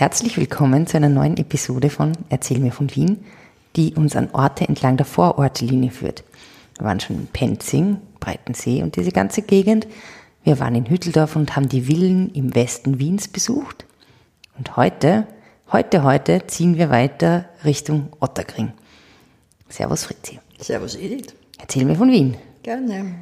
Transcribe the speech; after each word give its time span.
Herzlich 0.00 0.38
willkommen 0.38 0.86
zu 0.86 0.96
einer 0.96 1.10
neuen 1.10 1.36
Episode 1.36 1.90
von 1.90 2.12
Erzähl 2.30 2.58
mir 2.58 2.72
von 2.72 2.88
Wien, 2.96 3.22
die 3.76 3.92
uns 3.92 4.16
an 4.16 4.30
Orte 4.32 4.66
entlang 4.66 4.96
der 4.96 5.04
Vorortlinie 5.04 5.90
führt. 5.90 6.24
Wir 6.78 6.86
waren 6.86 7.00
schon 7.00 7.16
in 7.16 7.26
Penzing, 7.26 7.98
Breitensee 8.18 8.82
und 8.82 8.96
diese 8.96 9.12
ganze 9.12 9.42
Gegend. 9.42 9.86
Wir 10.42 10.58
waren 10.58 10.74
in 10.74 10.88
Hütteldorf 10.88 11.36
und 11.36 11.54
haben 11.54 11.68
die 11.68 11.82
Villen 11.82 12.32
im 12.32 12.54
Westen 12.54 12.98
Wiens 12.98 13.28
besucht. 13.28 13.84
Und 14.56 14.74
heute, 14.78 15.26
heute, 15.70 16.02
heute 16.02 16.46
ziehen 16.46 16.78
wir 16.78 16.88
weiter 16.88 17.50
Richtung 17.66 18.08
Otterkring. 18.20 18.72
Servus 19.68 20.04
Fritzi. 20.04 20.38
Servus 20.58 20.96
Edith. 20.96 21.34
Erzähl 21.58 21.84
mir 21.84 21.96
von 21.96 22.10
Wien. 22.10 22.38
Gerne. 22.62 23.16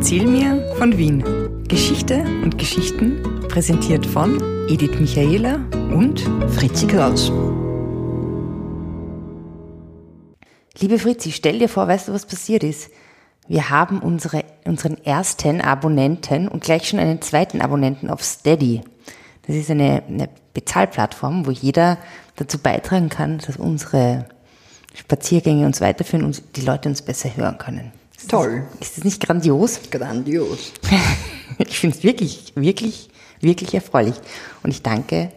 Erzähl 0.00 0.28
mir 0.28 0.64
von 0.78 0.96
Wien. 0.96 1.24
Geschichte 1.66 2.20
und 2.44 2.56
Geschichten 2.56 3.20
präsentiert 3.48 4.06
von 4.06 4.40
Edith 4.68 5.00
Michaela 5.00 5.56
und 5.92 6.20
Fritzi 6.50 6.86
Kraus. 6.86 7.32
Liebe 10.78 11.00
Fritzi, 11.00 11.32
stell 11.32 11.58
dir 11.58 11.68
vor, 11.68 11.88
weißt 11.88 12.06
du, 12.06 12.12
was 12.12 12.26
passiert 12.26 12.62
ist? 12.62 12.92
Wir 13.48 13.70
haben 13.70 13.98
unsere, 13.98 14.44
unseren 14.64 15.04
ersten 15.04 15.60
Abonnenten 15.60 16.46
und 16.46 16.62
gleich 16.62 16.88
schon 16.88 17.00
einen 17.00 17.20
zweiten 17.20 17.60
Abonnenten 17.60 18.08
auf 18.08 18.22
Steady. 18.22 18.82
Das 19.48 19.56
ist 19.56 19.68
eine, 19.68 20.04
eine 20.06 20.28
Bezahlplattform, 20.54 21.44
wo 21.44 21.50
jeder 21.50 21.98
dazu 22.36 22.58
beitragen 22.58 23.08
kann, 23.08 23.38
dass 23.38 23.56
unsere 23.56 24.26
Spaziergänge 24.94 25.66
uns 25.66 25.80
weiterführen 25.80 26.24
und 26.24 26.40
die 26.54 26.62
Leute 26.62 26.88
uns 26.88 27.02
besser 27.02 27.36
hören 27.36 27.58
können. 27.58 27.97
Ist 28.18 28.30
Toll. 28.30 28.64
Das, 28.78 28.88
ist 28.88 28.98
das 28.98 29.04
nicht 29.04 29.24
grandios? 29.24 29.80
Grandios. 29.90 30.72
ich 31.58 31.78
finde 31.78 31.96
es 31.96 32.02
wirklich, 32.02 32.52
wirklich, 32.56 33.08
wirklich 33.40 33.74
erfreulich. 33.74 34.16
Und 34.62 34.70
ich 34.70 34.82
danke 34.82 35.30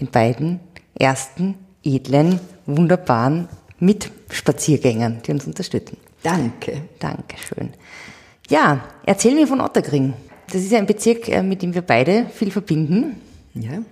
den 0.00 0.08
beiden 0.08 0.60
ersten, 0.98 1.54
edlen, 1.82 2.38
wunderbaren 2.66 3.48
Mitspaziergängern, 3.80 5.22
die 5.26 5.32
uns 5.32 5.46
unterstützen. 5.46 5.96
Danke. 6.22 6.82
Dankeschön. 6.98 7.70
Ja, 8.48 8.84
erzähl 9.06 9.34
mir 9.34 9.46
von 9.46 9.60
Otterkring. 9.60 10.14
Das 10.50 10.62
ist 10.62 10.72
ja 10.72 10.78
ein 10.78 10.86
Bezirk, 10.86 11.28
äh, 11.28 11.42
mit 11.42 11.62
dem 11.62 11.74
wir 11.74 11.82
beide 11.82 12.26
viel 12.34 12.50
verbinden. 12.50 13.20
Ja. 13.54 13.82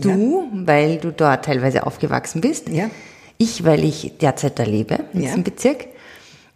Du, 0.00 0.48
weil 0.52 0.98
du 0.98 1.12
dort 1.12 1.44
teilweise 1.44 1.86
aufgewachsen 1.86 2.40
bist. 2.40 2.68
Ja. 2.68 2.90
Ich, 3.38 3.64
weil 3.64 3.84
ich 3.84 4.12
derzeit 4.20 4.58
da 4.58 4.62
lebe, 4.64 5.00
in 5.12 5.20
Ja. 5.20 5.26
diesem 5.28 5.42
Bezirk. 5.42 5.86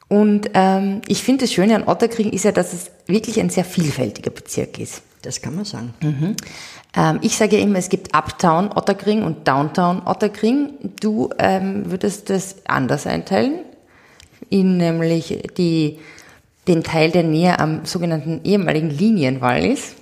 Und 0.08 0.50
ähm, 0.54 1.02
ich 1.08 1.22
finde, 1.22 1.44
das 1.44 1.52
Schöne 1.52 1.74
an 1.74 1.88
Otterkring 1.88 2.30
ist 2.30 2.44
ja, 2.44 2.52
dass 2.52 2.72
es 2.72 2.90
wirklich 3.06 3.40
ein 3.40 3.50
sehr 3.50 3.64
vielfältiger 3.64 4.30
Bezirk 4.30 4.78
ist. 4.78 5.02
Das 5.22 5.42
kann 5.42 5.56
man 5.56 5.64
sagen. 5.64 5.94
Ähm, 6.96 7.18
ich 7.22 7.36
sage 7.36 7.56
ja 7.56 7.62
immer, 7.62 7.78
es 7.78 7.88
gibt 7.88 8.16
Uptown 8.16 8.70
Otterkring 8.72 9.24
und 9.24 9.48
Downtown 9.48 10.02
Otterkring. 10.06 10.70
Du 11.00 11.30
ähm, 11.38 11.90
würdest 11.90 12.30
das 12.30 12.56
anders 12.66 13.06
einteilen, 13.06 13.60
in 14.48 14.76
nämlich 14.76 15.42
die, 15.58 15.98
den 16.68 16.84
Teil, 16.84 17.10
der 17.10 17.24
näher 17.24 17.60
am 17.60 17.84
sogenannten 17.84 18.40
ehemaligen 18.44 18.90
Linienwall 18.90 19.64
ist 19.64 19.96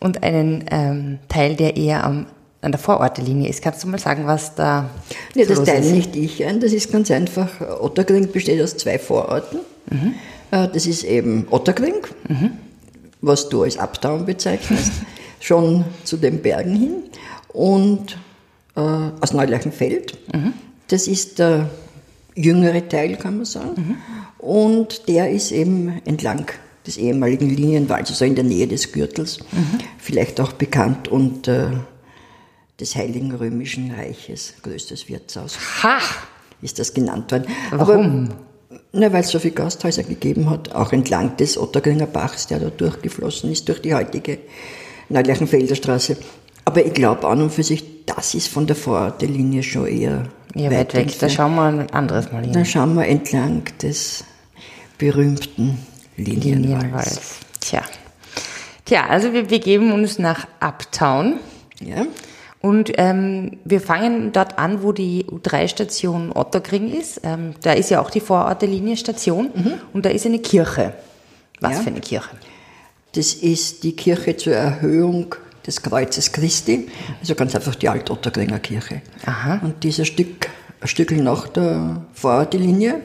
und 0.00 0.22
einen 0.22 0.64
ähm, 0.70 1.18
Teil, 1.28 1.54
der 1.56 1.76
eher 1.76 2.04
am, 2.04 2.26
an 2.64 2.72
der 2.72 2.78
Vorortelinie 2.80 3.48
ist. 3.48 3.62
Kannst 3.62 3.82
du 3.84 3.88
mal 3.88 3.98
sagen, 3.98 4.26
was 4.26 4.54
da 4.54 4.90
Nee, 5.34 5.44
das 5.44 5.62
teile 5.64 5.90
nicht 5.92 6.16
ich 6.16 6.44
ein. 6.44 6.60
Das 6.60 6.72
ist 6.72 6.90
ganz 6.90 7.10
einfach. 7.10 7.48
Otterkring 7.80 8.30
besteht 8.32 8.60
aus 8.62 8.76
zwei 8.76 8.98
Vororten. 8.98 9.60
Äh, 10.50 10.68
Das 10.72 10.86
ist 10.86 11.04
eben 11.04 11.46
Otterkring, 11.50 11.94
was 13.20 13.48
du 13.48 13.62
als 13.62 13.76
Uptown 13.78 14.24
bezeichnest, 14.26 14.92
schon 15.40 15.84
zu 16.04 16.16
den 16.16 16.40
Bergen 16.42 16.74
hin. 16.74 16.92
Und 17.48 18.18
äh, 18.76 18.80
aus 18.80 19.32
Neuleichenfeld. 19.32 20.16
Das 20.88 21.06
ist 21.06 21.38
der 21.38 21.70
jüngere 22.34 22.88
Teil, 22.88 23.16
kann 23.16 23.36
man 23.36 23.44
sagen. 23.46 23.98
Und 24.38 25.08
der 25.08 25.30
ist 25.30 25.52
eben 25.52 26.00
entlang 26.04 26.46
des 26.86 26.96
ehemaligen 26.98 27.48
Linienwalls, 27.48 28.10
also 28.10 28.24
in 28.26 28.34
der 28.34 28.44
Nähe 28.44 28.66
des 28.66 28.92
Gürtels, 28.92 29.38
vielleicht 29.98 30.38
auch 30.40 30.52
bekannt 30.52 31.08
unter 31.08 31.86
des 32.80 32.96
Heiligen 32.96 33.32
Römischen 33.34 33.92
Reiches, 33.92 34.54
größtes 34.62 35.08
Wirtshaus, 35.08 35.56
Ha! 35.82 35.98
ist 36.62 36.78
das 36.78 36.94
genannt 36.94 37.30
worden. 37.30 37.46
Warum? 37.70 38.30
Aber, 38.30 38.78
na, 38.92 39.12
weil 39.12 39.20
es 39.20 39.28
so 39.30 39.38
viele 39.38 39.54
Gasthäuser 39.54 40.02
gegeben 40.02 40.48
hat, 40.50 40.72
auch 40.74 40.92
entlang 40.92 41.36
des 41.36 41.58
Ottergringer 41.58 42.06
Bachs, 42.06 42.46
der 42.46 42.60
da 42.60 42.70
durchgeflossen 42.70 43.50
ist, 43.52 43.68
durch 43.68 43.82
die 43.82 43.94
heutige 43.94 44.38
Neuleichenfelder 45.08 45.74
Straße. 45.74 46.16
Aber 46.64 46.84
ich 46.84 46.94
glaube 46.94 47.26
an 47.28 47.42
und 47.42 47.52
für 47.52 47.62
sich, 47.62 48.04
das 48.06 48.34
ist 48.34 48.48
von 48.48 48.66
der 48.66 48.76
Vorortelinie 48.76 49.62
schon 49.62 49.86
eher 49.86 50.28
Ja, 50.54 50.70
weit 50.70 50.94
weg. 50.94 51.18
Da 51.18 51.28
schauen 51.28 51.54
wir 51.56 51.64
ein 51.64 51.90
anderes 51.90 52.32
Mal 52.32 52.42
hin. 52.44 52.52
Dann 52.52 52.64
schauen 52.64 52.94
wir 52.94 53.06
entlang 53.06 53.64
des 53.82 54.24
berühmten 54.98 55.78
Linienwalls. 56.16 56.62
Linienwalls. 56.62 57.20
Tja. 57.60 57.82
Tja, 58.84 59.06
also 59.06 59.32
wir 59.32 59.44
begeben 59.44 59.92
uns 59.92 60.18
nach 60.18 60.46
Uptown. 60.60 61.40
Ja? 61.80 62.06
Und 62.64 62.92
ähm, 62.96 63.58
wir 63.66 63.78
fangen 63.82 64.32
dort 64.32 64.58
an, 64.58 64.82
wo 64.82 64.92
die 64.92 65.26
U3-Station 65.26 66.32
Otterkring 66.32 66.90
ist. 66.98 67.20
Ähm, 67.22 67.52
da 67.62 67.72
ist 67.74 67.90
ja 67.90 68.00
auch 68.00 68.08
die 68.08 68.20
Vorortelinie 68.20 68.96
Station 68.96 69.50
und 69.92 70.06
da 70.06 70.08
ist 70.08 70.24
eine 70.24 70.38
Kirche. 70.38 70.94
Was 71.60 71.72
Ja. 71.72 71.78
für 71.80 71.90
eine 71.90 72.00
Kirche? 72.00 72.30
Das 73.14 73.34
ist 73.34 73.84
die 73.84 73.94
Kirche 73.94 74.38
zur 74.38 74.54
Erhöhung 74.54 75.34
des 75.66 75.82
Kreuzes 75.82 76.32
Christi, 76.32 76.88
also 77.20 77.34
ganz 77.34 77.54
einfach 77.54 77.74
die 77.74 77.86
Alt-Otterkringer 77.90 78.60
Kirche. 78.60 79.02
Aha. 79.26 79.60
Und 79.62 79.84
dieser 79.84 80.06
Stück, 80.06 80.48
Stückel 80.84 81.18
nach 81.22 81.48
der 81.48 82.00
Vorortlinie, 82.14 83.02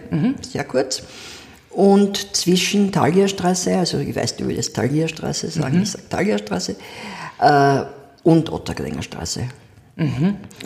sehr 0.50 0.64
kurz. 0.64 1.04
Und 1.70 2.34
zwischen 2.34 2.94
Talierstraße, 2.94 3.78
also 3.78 3.98
ich 3.98 4.16
weiß, 4.16 4.38
du 4.38 4.48
willst 4.48 4.74
Talierstraße 4.74 5.50
sagen, 5.52 5.82
ich 5.84 5.92
sage 5.92 6.08
Talierstraße, 6.10 6.76
äh, 7.42 7.82
und 8.30 8.52
Otterkringer 8.52 9.02
Straße. 9.02 9.42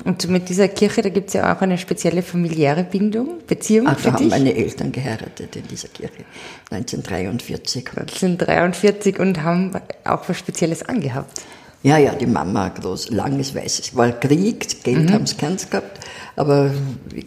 Und 0.06 0.28
mit 0.29 0.47
dieser 0.50 0.68
Kirche, 0.68 1.01
da 1.01 1.09
gibt 1.09 1.29
es 1.29 1.34
ja 1.34 1.51
auch 1.56 1.62
eine 1.62 1.79
spezielle 1.79 2.22
familiäre 2.22 2.84
Bindung, 2.84 3.40
Beziehung 3.47 3.88
Ah, 3.88 3.96
für 3.96 4.09
da 4.09 4.13
haben 4.13 4.24
dich. 4.25 4.29
meine 4.29 4.53
Eltern 4.53 4.91
geheiratet 4.91 5.56
in 5.56 5.68
dieser 5.68 5.88
Kirche, 5.88 6.24
1943. 6.69 7.84
Das 8.06 8.19
sind 8.19 8.38
43 8.38 9.19
und 9.19 9.41
haben 9.41 9.72
auch 10.06 10.29
was 10.29 10.38
Spezielles 10.38 10.84
angehabt. 10.84 11.41
Ja, 11.81 11.97
ja, 11.97 12.13
die 12.13 12.28
Mama 12.28 12.69
groß, 12.69 13.09
langes 13.09 13.56
weißes. 13.56 13.95
War 13.95 14.12
Krieg, 14.12 14.84
Geld 14.84 15.12
haben 15.12 15.25
sie 15.25 15.35
keins 15.35 15.68
gehabt, 15.68 16.00
aber 16.35 16.69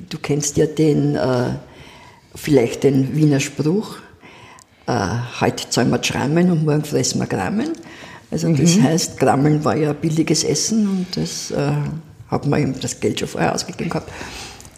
du 0.09 0.19
kennst 0.19 0.57
ja 0.59 0.67
den, 0.67 1.17
äh, 1.17 1.57
vielleicht 2.37 2.85
den 2.85 3.17
Wiener 3.17 3.41
Spruch, 3.41 3.97
äh, 4.87 4.93
heute 5.41 5.69
zahlen 5.71 5.91
wir 5.91 6.03
Schrammen 6.05 6.53
und 6.53 6.65
morgen 6.65 6.85
fressen 6.85 7.19
wir 7.21 7.27
Grammen. 7.27 7.73
Also 8.45 8.63
das 8.63 8.81
heißt, 8.81 9.19
Grammeln 9.19 9.65
war 9.65 9.77
ja 9.77 9.93
billiges 9.93 10.45
Essen 10.45 10.89
und 10.89 11.07
das 11.17 11.51
äh, 11.51 11.73
hat 12.29 12.47
man 12.47 12.61
eben 12.61 12.81
das 12.81 13.01
Geld 13.01 13.21
schon 13.21 13.29
vorher 13.29 13.55
ausgegeben 13.55 13.91
gehabt. 13.91 14.11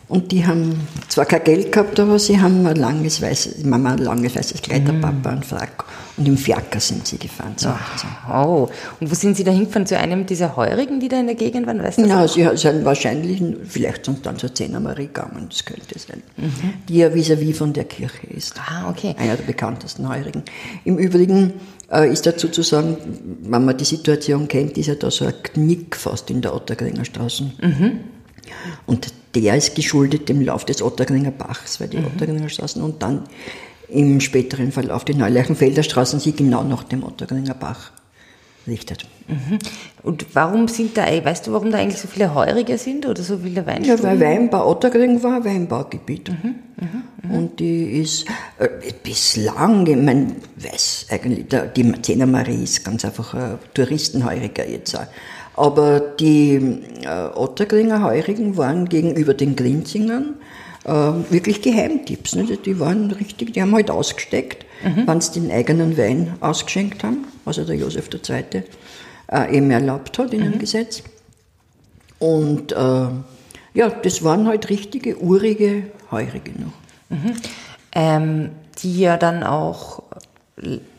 Und 0.09 0.33
die 0.33 0.47
haben 0.47 0.89
zwar 1.09 1.27
kein 1.27 1.45
Geld 1.45 1.71
gehabt, 1.71 2.01
aber 2.01 2.19
sie 2.19 2.41
haben 2.41 2.67
ein 2.67 2.77
langes 2.77 3.21
weißes, 3.21 3.65
Mama 3.65 3.93
ein 3.93 3.99
langes 3.99 4.37
weißes 4.37 4.63
Kleid, 4.63 4.89
der 4.89 4.95
Papa 4.95 5.29
ein 5.29 5.43
Frack. 5.43 5.85
Und 6.17 6.27
im 6.27 6.37
Fiaker 6.39 6.81
sind 6.81 7.07
sie 7.07 7.19
gefahren. 7.19 7.53
So. 7.57 7.69
Oh, 8.33 8.69
und 9.01 9.11
wo 9.11 9.15
sind 9.15 9.37
Sie 9.37 9.45
da 9.45 9.53
hingefahren? 9.53 9.87
Zu 9.87 9.99
einem 9.99 10.25
dieser 10.25 10.57
Heurigen, 10.57 10.99
die 10.99 11.09
da 11.09 11.21
in 11.21 11.27
der 11.27 11.37
Gegend 11.37 11.67
waren? 11.67 11.83
Weißt 11.83 11.99
du? 11.99 12.07
Ja, 12.07 12.27
sie 12.27 12.49
sind 12.55 12.85
wahrscheinlich, 12.85 13.41
vielleicht 13.69 14.07
sind 14.07 14.25
dann 14.25 14.39
zur 14.39 14.53
Zehnermarie 14.53 15.07
gegangen, 15.07 15.47
das 15.51 15.65
könnte 15.65 15.99
sein. 15.99 16.23
Die 16.89 16.97
ja 16.97 17.09
vis-à-vis 17.09 17.55
von 17.55 17.73
der 17.75 17.85
Kirche 17.85 18.27
ist. 18.29 18.55
Ah, 18.59 18.89
okay. 18.89 19.15
Einer 19.19 19.37
der 19.37 19.45
bekanntesten 19.45 20.09
Heurigen. 20.09 20.43
Im 20.85 20.97
Übrigen 20.97 21.53
ist 22.11 22.27
dazu 22.27 22.49
zu 22.49 22.63
sagen, 22.63 22.97
wenn 23.43 23.65
man 23.65 23.77
die 23.77 23.85
Situation 23.85 24.47
kennt, 24.47 24.77
ist 24.77 24.87
ja 24.87 24.95
da 24.95 25.11
so 25.11 25.25
ein 25.25 25.35
Knick 25.43 25.97
fast 25.97 26.31
in 26.31 26.43
der 26.43 26.55
Otterkringer 26.55 27.05
Straße. 27.05 27.51
Und 28.87 29.13
der 29.35 29.57
ist 29.57 29.75
geschuldet 29.75 30.29
dem 30.29 30.43
Lauf 30.43 30.65
des 30.65 30.83
Otterkringer 30.83 31.31
Bachs, 31.31 31.81
weil 31.81 31.89
die 31.89 31.99
Otterkringer 31.99 32.49
Straßen 32.49 32.83
und 32.83 33.03
dann 33.03 33.25
im 33.89 34.21
späteren 34.21 34.73
Verlauf 34.73 35.05
die 35.05 35.15
Neuleichenfelder 35.15 35.83
Straßen 35.83 36.21
sich 36.21 36.37
genau 36.37 36.63
nach 36.63 36.85
dem 36.85 37.05
Otterkringer 37.05 37.55
Bach 37.55 37.93
richtet. 38.67 39.07
Und 40.03 40.27
warum 40.35 40.69
sind 40.69 40.97
da, 40.97 41.03
weißt 41.07 41.47
du, 41.47 41.53
warum 41.53 41.71
da 41.71 41.79
eigentlich 41.79 42.01
so 42.01 42.09
viele 42.09 42.35
Heurige 42.35 42.79
sind 42.79 43.07
oder 43.07 43.23
so 43.23 43.39
viele 43.39 43.61
Ja, 43.61 43.67
Weinstuben? 43.67 44.03
weil 44.03 44.21
Weinbau 44.21 44.71
Otterkring 44.71 45.23
war 45.23 45.37
ein 45.37 45.45
Weinbaugebiet. 45.45 46.31
Und 47.31 47.61
die 47.61 48.01
ist 48.01 48.25
äh, 48.59 48.69
bislang, 49.03 49.87
ich 49.87 49.97
meine, 49.97 50.37
weiß 50.57 51.07
eigentlich, 51.11 51.49
der, 51.49 51.67
die 51.67 51.93
Zehner 52.03 52.27
Marie 52.27 52.63
ist 52.63 52.85
ganz 52.85 53.05
einfach 53.05 53.35
ein 53.35 53.59
Touristenheuriger 53.75 54.67
jetzt 54.67 54.95
auch. 54.97 55.07
Aber 55.57 55.99
die 56.01 56.55
äh, 57.03 57.09
Otterkringer 57.35 58.03
Heurigen 58.05 58.57
waren 58.57 58.89
gegenüber 58.89 59.35
den 59.35 59.57
Grinzingern 59.57 60.37
äh, 60.85 60.91
wirklich 60.91 61.61
Geheimtipps. 61.61 62.37
Ne? 62.37 62.45
Die 62.65 62.79
waren 62.79 63.11
richtig, 63.11 63.53
die 63.53 63.61
haben 63.61 63.75
halt 63.75 63.91
ausgesteckt, 63.91 64.65
wenn 65.07 65.21
sie 65.21 65.41
den 65.41 65.51
eigenen 65.51 65.99
Wein 65.99 66.35
ausgeschenkt 66.39 67.03
haben, 67.03 67.27
also 67.45 67.65
der 67.65 67.75
Josef 67.75 68.09
II. 68.15 68.63
Äh, 69.31 69.57
eben 69.57 69.71
erlaubt 69.71 70.19
hat 70.19 70.33
in 70.33 70.43
einem 70.43 70.59
Gesetz. 70.59 71.03
Und 72.19 72.73
äh, 72.73 73.09
ja, 73.75 73.91
das 74.03 74.25
waren 74.25 74.49
halt 74.49 74.71
richtige, 74.71 75.19
urige 75.19 75.85
Heurige 76.11 76.53
noch. 76.53 76.73
Mhm. 77.11 77.35
Ähm, 77.93 78.51
die 78.83 79.01
ja 79.01 79.17
dann 79.17 79.43
auch 79.43 80.03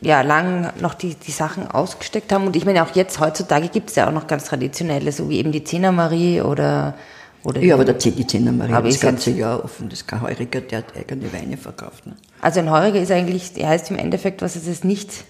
ja, 0.00 0.22
lang 0.22 0.72
noch 0.80 0.94
die, 0.94 1.14
die 1.14 1.32
Sachen 1.32 1.70
ausgesteckt 1.70 2.32
haben. 2.32 2.46
Und 2.46 2.56
ich 2.56 2.64
meine, 2.64 2.82
auch 2.82 2.94
jetzt, 2.94 3.20
heutzutage 3.20 3.68
gibt 3.68 3.90
es 3.90 3.96
ja 3.96 4.08
auch 4.08 4.12
noch 4.12 4.26
ganz 4.26 4.44
traditionelle, 4.44 5.12
so 5.12 5.28
wie 5.28 5.38
eben 5.38 5.52
die 5.52 5.64
Zehnermarie 5.64 6.40
oder, 6.40 6.94
oder. 7.42 7.60
Ja, 7.60 7.74
aber 7.74 7.84
da 7.84 7.98
zählt 7.98 8.18
die 8.18 8.26
Zehnermarie 8.26 8.72
das 8.72 9.00
ganze 9.00 9.32
Jahr 9.32 9.64
offen. 9.64 9.88
Das 9.88 10.00
ist 10.00 10.08
kein 10.08 10.22
Heuriger, 10.22 10.60
der 10.60 10.78
hat 10.78 10.96
eigene 10.96 11.32
Weine 11.32 11.56
verkauft. 11.56 12.06
Ne? 12.06 12.14
Also 12.40 12.60
ein 12.60 12.70
Heuriger 12.70 13.00
ist 13.00 13.10
eigentlich, 13.10 13.52
der 13.52 13.68
heißt 13.68 13.90
im 13.90 13.98
Endeffekt, 13.98 14.40
was 14.40 14.56
es 14.56 14.66
ist, 14.66 14.84
nicht 14.84 15.24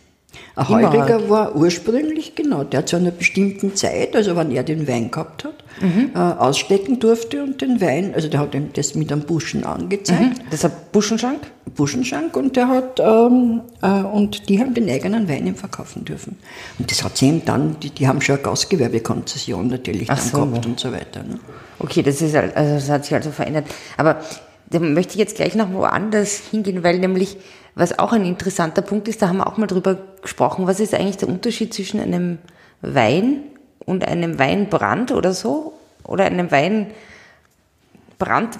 ein 0.56 0.68
Heuriger 0.68 1.28
war 1.28 1.56
ursprünglich, 1.56 2.34
genau, 2.34 2.64
der 2.64 2.86
zu 2.86 2.96
einer 2.96 3.10
bestimmten 3.10 3.74
Zeit, 3.76 4.14
also 4.14 4.36
wenn 4.36 4.50
er 4.50 4.62
den 4.62 4.86
Wein 4.86 5.10
gehabt 5.10 5.44
hat, 5.44 5.54
mhm. 5.80 6.10
äh, 6.14 6.18
ausstecken 6.18 6.98
durfte 6.98 7.42
und 7.42 7.60
den 7.60 7.80
Wein, 7.80 8.14
also 8.14 8.28
der 8.28 8.40
hat 8.40 8.54
ihm 8.54 8.70
das 8.72 8.94
mit 8.94 9.12
einem 9.12 9.22
Buschen 9.22 9.64
angezeigt. 9.64 10.38
Mhm. 10.38 10.44
Das 10.50 10.60
ist 10.60 10.64
ein 10.66 10.72
Buschenschank? 10.92 11.40
Buschenschank 11.74 12.36
und 12.36 12.56
der 12.56 12.68
hat, 12.68 13.00
ähm, 13.00 13.62
äh, 13.80 14.02
und 14.02 14.48
die 14.48 14.60
haben 14.60 14.74
den 14.74 14.88
eigenen 14.90 15.28
Wein 15.28 15.46
ihm 15.46 15.54
verkaufen 15.54 16.04
dürfen. 16.04 16.36
Und 16.78 16.90
das 16.90 17.04
hat 17.04 17.16
sie 17.16 17.28
ihm 17.28 17.44
dann, 17.44 17.78
die, 17.80 17.90
die 17.90 18.08
haben 18.08 18.20
schon 18.20 18.36
eine 18.36 18.44
Gastgewerbekonzession 18.44 19.68
natürlich 19.68 20.08
dann 20.08 20.18
so. 20.18 20.46
gehabt 20.46 20.66
und 20.66 20.80
so 20.80 20.92
weiter. 20.92 21.22
Ne? 21.22 21.38
Okay, 21.78 22.02
das 22.02 22.20
ist, 22.20 22.34
also 22.34 22.74
das 22.74 22.90
hat 22.90 23.04
sich 23.04 23.14
also 23.14 23.30
verändert. 23.30 23.66
Aber 23.96 24.20
da 24.70 24.78
möchte 24.78 25.14
ich 25.14 25.18
jetzt 25.18 25.36
gleich 25.36 25.54
noch 25.54 25.72
woanders 25.72 26.42
hingehen, 26.50 26.82
weil 26.82 26.98
nämlich 26.98 27.36
was 27.74 27.98
auch 27.98 28.12
ein 28.12 28.24
interessanter 28.24 28.82
Punkt 28.82 29.08
ist, 29.08 29.22
da 29.22 29.28
haben 29.28 29.38
wir 29.38 29.46
auch 29.46 29.56
mal 29.56 29.66
drüber 29.66 29.98
gesprochen, 30.22 30.66
was 30.66 30.80
ist 30.80 30.94
eigentlich 30.94 31.16
der 31.18 31.28
Unterschied 31.28 31.72
zwischen 31.72 32.00
einem 32.00 32.38
Wein 32.82 33.42
und 33.84 34.06
einem 34.06 34.38
Weinbrand 34.38 35.12
oder 35.12 35.32
so? 35.32 35.74
Oder 36.04 36.24
einem 36.24 36.50
Weinbrand, 36.50 36.92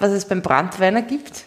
was 0.01 0.13
es 0.13 0.27
beim 0.27 0.43
Brandweiner 0.43 1.03
gibt? 1.03 1.45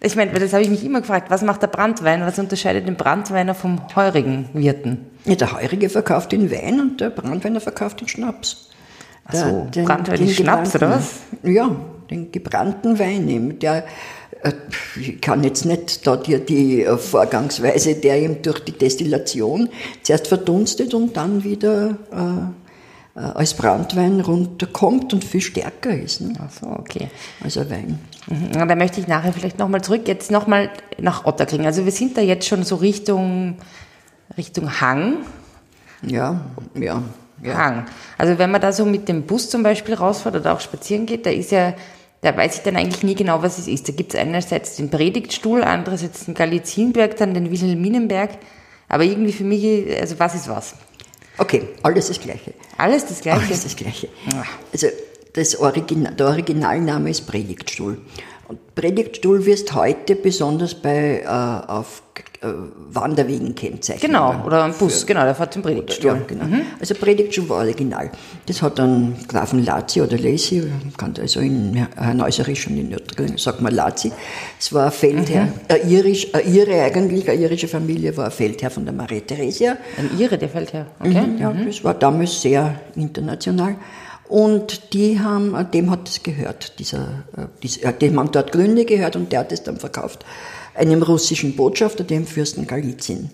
Ich 0.00 0.16
meine, 0.16 0.32
das 0.32 0.52
habe 0.52 0.62
ich 0.62 0.70
mich 0.70 0.84
immer 0.84 1.00
gefragt, 1.00 1.30
was 1.30 1.42
macht 1.42 1.62
der 1.62 1.68
Brandwein? 1.68 2.22
Was 2.22 2.38
unterscheidet 2.38 2.88
den 2.88 2.96
Brandweiner 2.96 3.54
vom 3.54 3.80
heurigen 3.94 4.48
Wirten? 4.52 5.06
Ja, 5.24 5.36
der 5.36 5.52
heurige 5.52 5.88
verkauft 5.88 6.32
den 6.32 6.50
Wein 6.50 6.80
und 6.80 7.00
der 7.00 7.10
Brandweiner 7.10 7.60
verkauft 7.60 8.00
den 8.00 8.08
Schnaps. 8.08 8.70
Ach 9.26 9.34
so, 9.34 9.68
Brandwein 9.84 10.22
ist 10.22 10.36
Schnaps 10.36 10.74
oder 10.74 10.90
was? 10.90 11.20
Ja, 11.44 11.76
den 12.12 12.32
gebrannten 12.32 12.98
Wein 12.98 13.24
nehmen. 13.24 13.58
Der 13.58 13.84
äh, 14.42 14.52
ich 15.00 15.20
kann 15.20 15.44
jetzt 15.44 15.64
nicht 15.64 16.06
da 16.06 16.16
dir 16.16 16.38
die 16.38 16.82
äh, 16.82 16.96
Vorgangsweise, 16.96 17.94
der 17.94 18.20
eben 18.20 18.42
durch 18.42 18.60
die 18.60 18.72
Destillation 18.72 19.68
zuerst 20.02 20.28
verdunstet 20.28 20.94
und 20.94 21.16
dann 21.16 21.44
wieder 21.44 21.96
äh, 22.12 23.18
äh, 23.18 23.20
als 23.20 23.54
Brandwein 23.54 24.20
runterkommt 24.20 25.12
und 25.12 25.24
viel 25.24 25.40
stärker 25.40 25.94
ist. 25.94 26.20
Ne? 26.20 26.32
Ach 26.38 26.50
so, 26.50 26.66
okay. 26.66 27.08
Als 27.42 27.58
ein 27.58 27.70
Wein. 27.70 27.98
Mhm. 28.26 28.68
Da 28.68 28.74
möchte 28.74 29.00
ich 29.00 29.08
nachher 29.08 29.32
vielleicht 29.32 29.58
nochmal 29.58 29.82
zurück, 29.82 30.06
jetzt 30.06 30.30
nochmal 30.30 30.70
nach 30.98 31.24
Otterkring. 31.24 31.66
Also 31.66 31.84
wir 31.84 31.92
sind 31.92 32.16
da 32.16 32.20
jetzt 32.20 32.46
schon 32.46 32.64
so 32.64 32.76
Richtung, 32.76 33.56
Richtung 34.36 34.80
Hang. 34.80 35.18
Ja, 36.02 36.40
ja. 36.74 37.02
Ja. 37.42 37.56
Hang. 37.56 37.86
Also 38.18 38.38
wenn 38.38 38.50
man 38.50 38.60
da 38.60 38.72
so 38.72 38.84
mit 38.84 39.08
dem 39.08 39.24
Bus 39.24 39.50
zum 39.50 39.62
Beispiel 39.62 39.94
rausfährt 39.94 40.36
oder 40.36 40.54
auch 40.54 40.60
spazieren 40.60 41.06
geht, 41.06 41.26
da 41.26 41.30
ist 41.30 41.50
ja 41.50 41.74
da 42.22 42.36
weiß 42.36 42.56
ich 42.56 42.62
dann 42.62 42.76
eigentlich 42.76 43.02
nie 43.02 43.16
genau, 43.16 43.42
was 43.42 43.58
es 43.58 43.66
ist. 43.68 43.88
Da 43.88 43.92
gibt 43.92 44.14
es 44.14 44.20
einerseits 44.20 44.76
den 44.76 44.90
Predigtstuhl, 44.90 45.62
andererseits 45.62 46.24
den 46.24 46.34
Galizienberg, 46.34 47.16
dann 47.16 47.34
den 47.34 47.50
Wilhelminenberg. 47.50 48.30
Aber 48.88 49.04
irgendwie 49.04 49.32
für 49.32 49.44
mich, 49.44 49.64
also 50.00 50.18
was 50.18 50.34
ist 50.36 50.48
was? 50.48 50.74
Okay, 51.38 51.68
alles 51.82 52.08
das 52.08 52.20
Gleiche. 52.20 52.54
Alles 52.78 53.06
das 53.06 53.20
Gleiche? 53.20 53.44
Alles 53.44 53.62
das 53.64 53.74
Gleiche. 53.74 54.08
Also 54.72 54.86
das 55.32 55.56
Original, 55.56 56.14
der 56.14 56.26
Originalname 56.28 57.10
ist 57.10 57.22
Predigtstuhl. 57.22 58.00
Und 58.48 58.74
Predigtstuhl 58.74 59.46
wirst 59.46 59.74
heute 59.74 60.16
besonders 60.16 60.74
bei, 60.74 61.22
äh, 61.22 61.26
auf 61.26 62.02
äh, 62.42 62.48
Wanderwegen 62.90 63.54
kennzeichnen. 63.54 64.10
Genau, 64.10 64.44
oder 64.44 64.64
ein 64.64 64.74
Bus, 64.74 65.06
genau, 65.06 65.22
der 65.22 65.34
fährt 65.34 65.52
zum 65.52 65.62
Predigtstuhl. 65.62 66.10
Ja, 66.10 66.20
genau. 66.26 66.44
Mhm. 66.44 66.62
Also 66.80 66.94
Predigtstuhl 66.96 67.48
war 67.48 67.58
original. 67.58 68.10
Das 68.46 68.60
hat 68.60 68.80
dann 68.80 69.14
Grafen 69.28 69.64
Lazi 69.64 70.02
oder 70.02 70.18
Lacy, 70.18 70.62
also 71.00 71.40
in 71.40 71.86
Herrnäuserisch 71.94 72.66
und 72.66 72.78
in 72.78 72.88
Nürnberg 72.88 73.38
sagt 73.38 73.60
man 73.60 73.72
Lazi. 73.72 74.10
Es 74.58 74.72
war 74.72 74.86
ein 74.86 74.92
Feldherr, 74.92 75.44
mhm. 75.44 75.52
ein 75.68 75.88
irisch, 75.88 76.34
eine 76.34 76.42
Ire 76.42 76.82
eigentlich, 76.82 77.30
eine 77.30 77.40
irische 77.40 77.68
Familie 77.68 78.16
war 78.16 78.24
ein 78.24 78.32
Feldherr 78.32 78.70
von 78.70 78.84
der 78.84 78.92
Maria 78.92 79.20
Theresia. 79.20 79.76
Ein 79.96 80.18
Ire, 80.18 80.36
der 80.36 80.48
Feldherr, 80.48 80.86
okay. 80.98 81.22
Mhm, 81.22 81.38
ja, 81.38 81.50
mhm. 81.50 81.66
das 81.66 81.84
war 81.84 81.94
damals 81.94 82.42
sehr 82.42 82.74
international. 82.96 83.76
Und 84.32 84.94
die 84.94 85.20
haben, 85.20 85.54
dem 85.72 85.90
hat 85.90 86.08
es 86.08 86.22
gehört, 86.22 86.78
dieser, 86.78 87.24
äh, 87.36 87.46
dieser, 87.62 87.92
dem 87.92 88.18
haben 88.18 88.32
dort 88.32 88.50
Gründe 88.50 88.86
gehört 88.86 89.14
und 89.14 89.30
der 89.30 89.40
hat 89.40 89.52
es 89.52 89.62
dann 89.62 89.76
verkauft 89.76 90.24
einem 90.74 91.02
russischen 91.02 91.54
Botschafter, 91.54 92.02
dem 92.02 92.26
Fürsten 92.26 92.66
Galizin. 92.66 93.28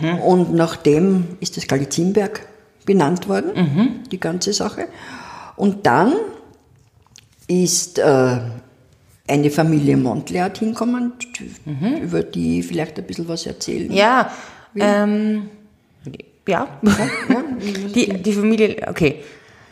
Mhm. 0.00 0.18
Und 0.18 0.54
nach 0.54 0.76
dem 0.76 1.24
ist 1.40 1.56
das 1.56 1.66
Galizinberg 1.66 2.46
benannt 2.84 3.30
worden, 3.30 3.52
mhm. 3.54 3.88
die 4.10 4.20
ganze 4.20 4.52
Sache. 4.52 4.88
Und 5.56 5.86
dann 5.86 6.12
ist 7.48 7.98
äh, 7.98 8.40
eine 9.28 9.50
Familie 9.50 9.96
Montleat 9.96 10.58
hinkommen, 10.58 11.14
mhm. 11.64 12.02
über 12.02 12.22
die 12.22 12.62
vielleicht 12.62 12.98
ein 12.98 13.04
bisschen 13.04 13.26
was 13.26 13.46
erzählen. 13.46 13.90
Ja, 13.90 14.30
ähm, 14.78 15.48
ja. 16.46 16.68
ja. 16.82 17.44
die, 17.94 18.22
die 18.22 18.32
Familie, 18.32 18.86
okay. 18.86 19.22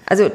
Also 0.06 0.30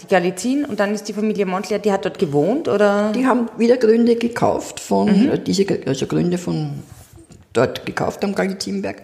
die 0.00 0.06
Galizin 0.06 0.64
und 0.64 0.78
dann 0.80 0.94
ist 0.94 1.08
die 1.08 1.12
Familie 1.12 1.46
Montlear, 1.46 1.80
die 1.80 1.90
hat 1.90 2.04
dort 2.04 2.18
gewohnt 2.18 2.68
oder? 2.68 3.12
Die 3.12 3.26
haben 3.26 3.48
wieder 3.58 3.76
Gründe 3.76 4.16
gekauft 4.16 4.80
von, 4.80 5.24
mhm. 5.24 5.30
Äh, 5.30 5.38
diese, 5.38 5.66
also 5.86 6.06
Gründe 6.06 6.38
von 6.38 6.82
dort 7.52 7.84
gekauft 7.84 8.24
am 8.24 8.34
Galizinberg. 8.34 9.02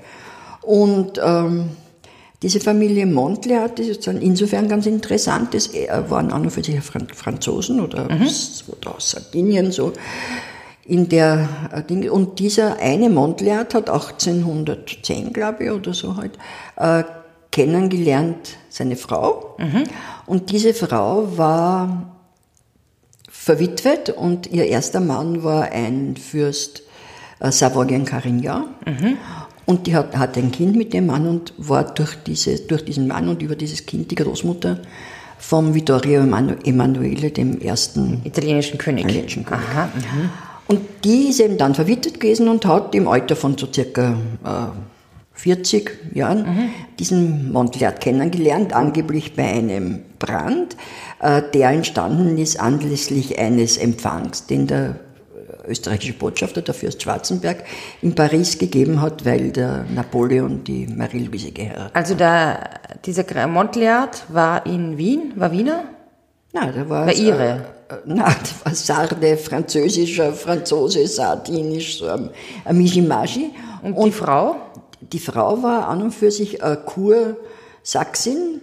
Und 0.62 1.20
ähm, 1.22 1.70
diese 2.42 2.60
Familie 2.60 3.06
Montlear, 3.06 3.68
das 3.70 3.86
ist 3.86 4.06
insofern 4.06 4.68
ganz 4.68 4.86
interessant, 4.86 5.54
das 5.54 5.70
waren 6.08 6.30
an 6.30 6.42
und 6.42 6.50
für 6.50 6.62
sich 6.62 6.78
Franzosen 6.80 7.80
oder, 7.80 8.04
mhm. 8.04 8.28
oder 8.68 8.96
aus 8.96 9.10
Sardinien 9.10 9.72
so. 9.72 9.92
In 10.86 11.08
der, 11.08 11.48
äh, 11.88 12.08
und 12.08 12.38
dieser 12.38 12.78
eine 12.78 13.08
Montleart 13.08 13.74
hat 13.74 13.88
1810, 13.88 15.32
glaube 15.32 15.64
ich, 15.64 15.70
oder 15.70 15.94
so 15.94 16.16
halt, 16.16 16.32
äh, 16.76 17.02
kennengelernt 17.54 18.58
seine 18.68 18.96
Frau. 18.96 19.54
Mhm. 19.58 19.84
Und 20.26 20.50
diese 20.50 20.74
Frau 20.74 21.38
war 21.38 22.16
verwitwet 23.30 24.10
und 24.10 24.48
ihr 24.48 24.66
erster 24.66 24.98
Mann 24.98 25.44
war 25.44 25.70
ein 25.70 26.16
Fürst 26.16 26.82
äh, 27.38 27.52
Savoyen-Carignan. 27.52 28.64
Mhm. 28.84 29.18
Und 29.66 29.86
die 29.86 29.94
hat, 29.94 30.16
hat 30.16 30.36
ein 30.36 30.50
Kind 30.50 30.74
mit 30.74 30.92
dem 30.92 31.06
Mann 31.06 31.28
und 31.28 31.54
war 31.56 31.84
durch, 31.84 32.16
diese, 32.26 32.58
durch 32.58 32.84
diesen 32.84 33.06
Mann 33.06 33.28
und 33.28 33.40
über 33.40 33.54
dieses 33.54 33.86
Kind 33.86 34.10
die 34.10 34.16
Großmutter 34.16 34.80
vom 35.38 35.74
Vittorio 35.74 36.22
Emanuele, 36.22 37.30
dem 37.30 37.60
ersten 37.60 38.20
italienischen 38.24 38.78
König. 38.78 39.04
Italienischen 39.04 39.44
König. 39.44 39.64
Aha, 39.70 39.90
mhm. 39.94 40.30
Und 40.66 40.80
die 41.04 41.28
ist 41.28 41.40
eben 41.40 41.56
dann 41.56 41.76
verwitwet 41.76 42.18
gewesen 42.18 42.48
und 42.48 42.66
hat 42.66 42.96
im 42.96 43.06
Alter 43.06 43.36
von 43.36 43.56
so 43.56 43.68
circa 43.72 44.16
äh, 44.44 44.93
40 45.34 46.14
Jahren 46.14 46.38
mhm. 46.38 46.70
diesen 46.98 47.52
Montleat 47.52 48.00
kennengelernt, 48.00 48.72
angeblich 48.72 49.34
bei 49.34 49.44
einem 49.44 50.02
Brand, 50.18 50.76
äh, 51.20 51.42
der 51.52 51.70
entstanden 51.70 52.38
ist 52.38 52.58
anlässlich 52.58 53.38
eines 53.38 53.76
Empfangs, 53.76 54.46
den 54.46 54.66
der 54.66 55.00
österreichische 55.66 56.12
Botschafter, 56.14 56.62
der 56.62 56.74
Fürst 56.74 57.02
Schwarzenberg, 57.02 57.64
in 58.02 58.14
Paris 58.14 58.58
gegeben 58.58 59.00
hat, 59.00 59.24
weil 59.24 59.50
der 59.50 59.84
Napoleon 59.94 60.64
die 60.64 60.86
Marie-Louise 60.86 61.52
geheiratet 61.52 61.84
hat. 61.84 61.96
Also 61.96 62.14
der, 62.14 62.70
dieser 63.04 63.46
Montleat 63.46 64.24
war 64.28 64.64
in 64.66 64.98
Wien, 64.98 65.32
war 65.36 65.52
Wiener? 65.52 65.84
Nein, 66.52 66.72
der 66.74 66.88
war... 66.88 67.06
War 67.06 67.12
Ihre? 67.12 67.64
Äh, 67.88 67.94
nein, 68.04 68.16
der 68.16 68.64
war 68.64 68.74
Sarde, 68.74 69.36
französischer, 69.36 70.32
Franzose, 70.32 71.06
Sardinisch, 71.06 71.98
so 71.98 72.06
ein, 72.06 72.30
ein 72.64 72.78
Mijimaji. 72.78 73.50
Und, 73.82 73.94
Und 73.94 74.06
die 74.06 74.12
Frau? 74.12 74.56
Die 75.12 75.18
Frau 75.18 75.62
war 75.62 75.88
an 75.88 76.02
und 76.02 76.12
für 76.12 76.30
sich 76.30 76.62
eine 76.62 76.76
Kursachsin 76.76 78.60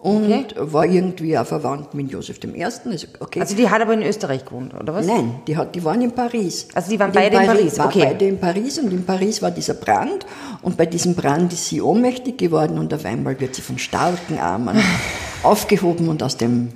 und 0.00 0.32
okay. 0.32 0.54
war 0.56 0.86
irgendwie 0.86 1.36
auch 1.36 1.44
verwandt 1.44 1.92
mit 1.92 2.10
Josef 2.10 2.42
I. 2.42 2.64
Also, 2.64 3.06
okay. 3.20 3.40
also 3.40 3.54
die 3.54 3.68
hat 3.68 3.82
aber 3.82 3.92
in 3.92 4.02
Österreich 4.02 4.46
gewohnt, 4.46 4.72
oder 4.72 4.94
was? 4.94 5.06
Nein, 5.06 5.40
die, 5.46 5.56
hat, 5.56 5.74
die 5.74 5.84
waren 5.84 6.00
in 6.00 6.12
Paris. 6.12 6.68
Also 6.72 6.90
die 6.90 6.98
waren 6.98 7.12
beide 7.12 7.36
in 7.36 7.46
Paris, 7.46 7.76
in 7.76 7.84
okay. 7.84 8.04
beide 8.04 8.26
in 8.26 8.40
Paris 8.40 8.78
und 8.78 8.92
in 8.92 9.04
Paris 9.04 9.42
war 9.42 9.50
dieser 9.50 9.74
Brand 9.74 10.24
und 10.62 10.78
bei 10.78 10.86
diesem 10.86 11.14
Brand 11.14 11.52
ist 11.52 11.66
sie 11.66 11.82
ohnmächtig 11.82 12.38
geworden 12.38 12.78
und 12.78 12.94
auf 12.94 13.04
einmal 13.04 13.38
wird 13.40 13.54
sie 13.54 13.62
von 13.62 13.78
starken 13.78 14.38
Armen 14.38 14.78
aufgehoben 15.42 16.08
und 16.08 16.22
aus 16.22 16.38
dem 16.38 16.70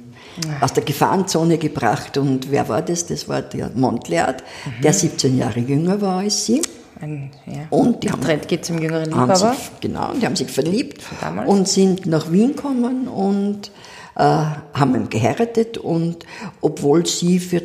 aus 0.60 0.72
der 0.72 0.82
Gefahrenzone 0.84 1.58
gebracht. 1.58 2.18
Und 2.18 2.50
wer 2.50 2.68
war 2.68 2.82
das? 2.82 3.06
Das 3.06 3.28
war 3.28 3.40
der 3.40 3.70
Montleat, 3.74 4.42
mhm. 4.64 4.82
der 4.82 4.92
17 4.92 5.38
Jahre 5.38 5.60
jünger 5.60 6.00
war 6.00 6.18
als 6.18 6.44
sie. 6.44 6.60
Ein, 7.00 7.30
ja. 7.46 7.66
Und 7.70 8.02
die 8.02 8.08
Trend 8.08 8.42
haben, 8.42 8.46
geht 8.46 8.64
zum 8.64 8.78
jüngeren 8.78 9.06
Liebhaber. 9.06 9.36
Sich, 9.36 9.70
genau, 9.80 10.12
die 10.14 10.24
haben 10.24 10.36
sich 10.36 10.50
verliebt 10.50 11.02
Damals. 11.20 11.48
und 11.48 11.68
sind 11.68 12.06
nach 12.06 12.30
Wien 12.30 12.54
gekommen 12.54 13.08
und 13.08 13.70
äh, 14.16 14.20
haben 14.22 14.94
ihn 14.94 15.08
geheiratet 15.08 15.78
und 15.78 16.24
obwohl 16.60 17.04
sie 17.06 17.40
für 17.40 17.62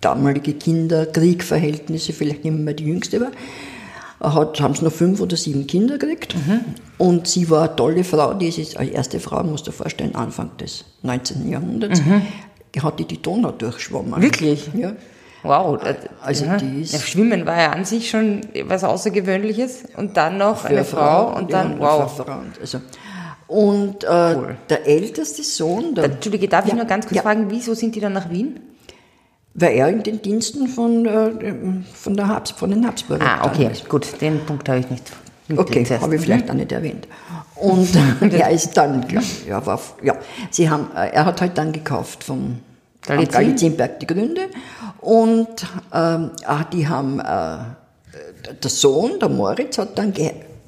damalige 0.00 0.54
Kinder, 0.54 1.06
Kriegverhältnisse 1.06 2.12
vielleicht 2.12 2.44
nicht 2.44 2.56
mehr 2.56 2.74
die 2.74 2.84
jüngste 2.84 3.20
war, 3.20 3.30
hat, 4.20 4.60
haben 4.60 4.74
sie 4.74 4.84
noch 4.84 4.92
fünf 4.92 5.20
oder 5.20 5.36
sieben 5.36 5.66
Kinder 5.66 5.98
gekriegt. 5.98 6.34
Mhm. 6.34 6.60
Und 6.98 7.26
sie 7.26 7.50
war 7.50 7.64
eine 7.64 7.76
tolle 7.76 8.04
Frau, 8.04 8.34
die 8.34 8.48
ist 8.48 8.76
als 8.76 8.90
erste 8.90 9.20
Frau, 9.20 9.42
musst 9.44 9.66
du 9.66 9.70
dir 9.70 9.76
vorstellen, 9.76 10.14
Anfang 10.14 10.56
des 10.56 10.84
19. 11.02 11.48
Jahrhunderts, 11.50 12.00
mhm. 12.00 12.22
hat 12.82 12.98
die, 12.98 13.04
die 13.04 13.20
Donau 13.20 13.52
durchschwommen. 13.52 14.20
Wirklich? 14.22 14.70
Ja. 14.74 14.94
Wow, 15.44 15.78
also 16.22 16.44
ja. 16.46 16.56
die 16.56 16.80
ist 16.80 16.94
ja, 16.94 16.98
Schwimmen 16.98 17.44
war 17.44 17.60
ja 17.60 17.70
an 17.70 17.84
sich 17.84 18.08
schon 18.08 18.40
was 18.64 18.82
Außergewöhnliches 18.82 19.84
und 19.94 20.16
dann 20.16 20.38
noch 20.38 20.64
eine 20.64 20.84
Frau, 20.84 21.28
Frau 21.28 21.36
und 21.38 21.52
dann 21.52 21.78
wow. 21.78 22.10
Also, 22.58 22.80
und 23.46 24.04
äh, 24.04 24.06
cool. 24.08 24.56
der 24.70 24.86
älteste 24.86 25.42
Sohn. 25.42 25.94
Der, 25.94 26.04
Entschuldige, 26.04 26.48
darf 26.48 26.64
ja, 26.64 26.70
ich 26.70 26.76
nur 26.76 26.86
ganz 26.86 27.06
kurz 27.06 27.20
fragen, 27.20 27.50
wieso 27.50 27.74
sind 27.74 27.94
die 27.94 28.00
dann 28.00 28.14
nach 28.14 28.30
Wien? 28.30 28.58
Weil 29.52 29.74
er 29.74 29.88
in 29.88 30.02
den 30.02 30.22
Diensten 30.22 30.66
von, 30.66 31.04
äh, 31.04 31.30
von, 31.92 32.16
der 32.16 32.28
Habs, 32.28 32.52
von 32.52 32.70
den 32.70 32.86
Habsburgern 32.86 33.28
Ah, 33.28 33.46
okay, 33.46 33.70
gut, 33.88 34.20
den 34.22 34.40
Punkt 34.46 34.66
habe 34.68 34.80
ich 34.80 34.90
nicht. 34.90 35.12
Okay, 35.54 35.84
habe 35.84 36.16
ich 36.16 36.22
vielleicht 36.22 36.50
auch 36.50 36.54
nicht 36.54 36.72
erwähnt. 36.72 37.06
Und 37.54 37.90
er 38.32 38.50
ist 38.50 38.76
dann, 38.78 39.06
ja, 39.46 39.64
war, 39.66 39.78
ja, 40.02 40.16
sie 40.50 40.70
haben, 40.70 40.88
äh, 40.96 41.10
er 41.10 41.26
hat 41.26 41.42
halt 41.42 41.58
dann 41.58 41.70
gekauft 41.72 42.24
vom 42.24 42.60
Galizien? 43.06 43.30
Galizienberg 43.30 44.00
die 44.00 44.06
Gründe 44.06 44.48
und 45.04 45.66
ähm, 45.92 46.30
ah, 46.46 46.64
die 46.72 46.88
haben, 46.88 47.20
äh, 47.20 47.58
der 48.62 48.70
Sohn, 48.70 49.18
der 49.20 49.28
Moritz, 49.28 49.78
hat 49.78 49.98
dann, 49.98 50.14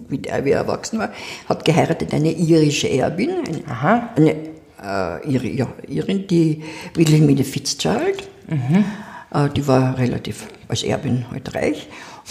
wie 0.09 0.19
der 0.19 0.45
wie 0.45 0.50
er 0.50 0.59
erwachsen 0.59 0.99
war, 0.99 1.11
hat 1.49 1.64
geheiratet 1.64 2.12
eine 2.12 2.33
irische 2.33 2.88
Erbin, 2.90 3.31
eine, 3.31 4.11
eine 4.14 4.37
äh, 4.83 5.26
ihre, 5.28 5.47
ja, 5.49 5.69
Irin, 5.88 6.26
die 6.26 6.62
Wilhelmine 6.95 7.45
Fitzgerald. 7.45 8.28
Mhm. 8.49 8.85
Äh, 9.33 9.49
die 9.50 9.66
war 9.66 9.99
relativ 9.99 10.47
als 10.69 10.83
Erbin 10.83 11.25
halt 11.31 11.55
reich. 11.55 11.88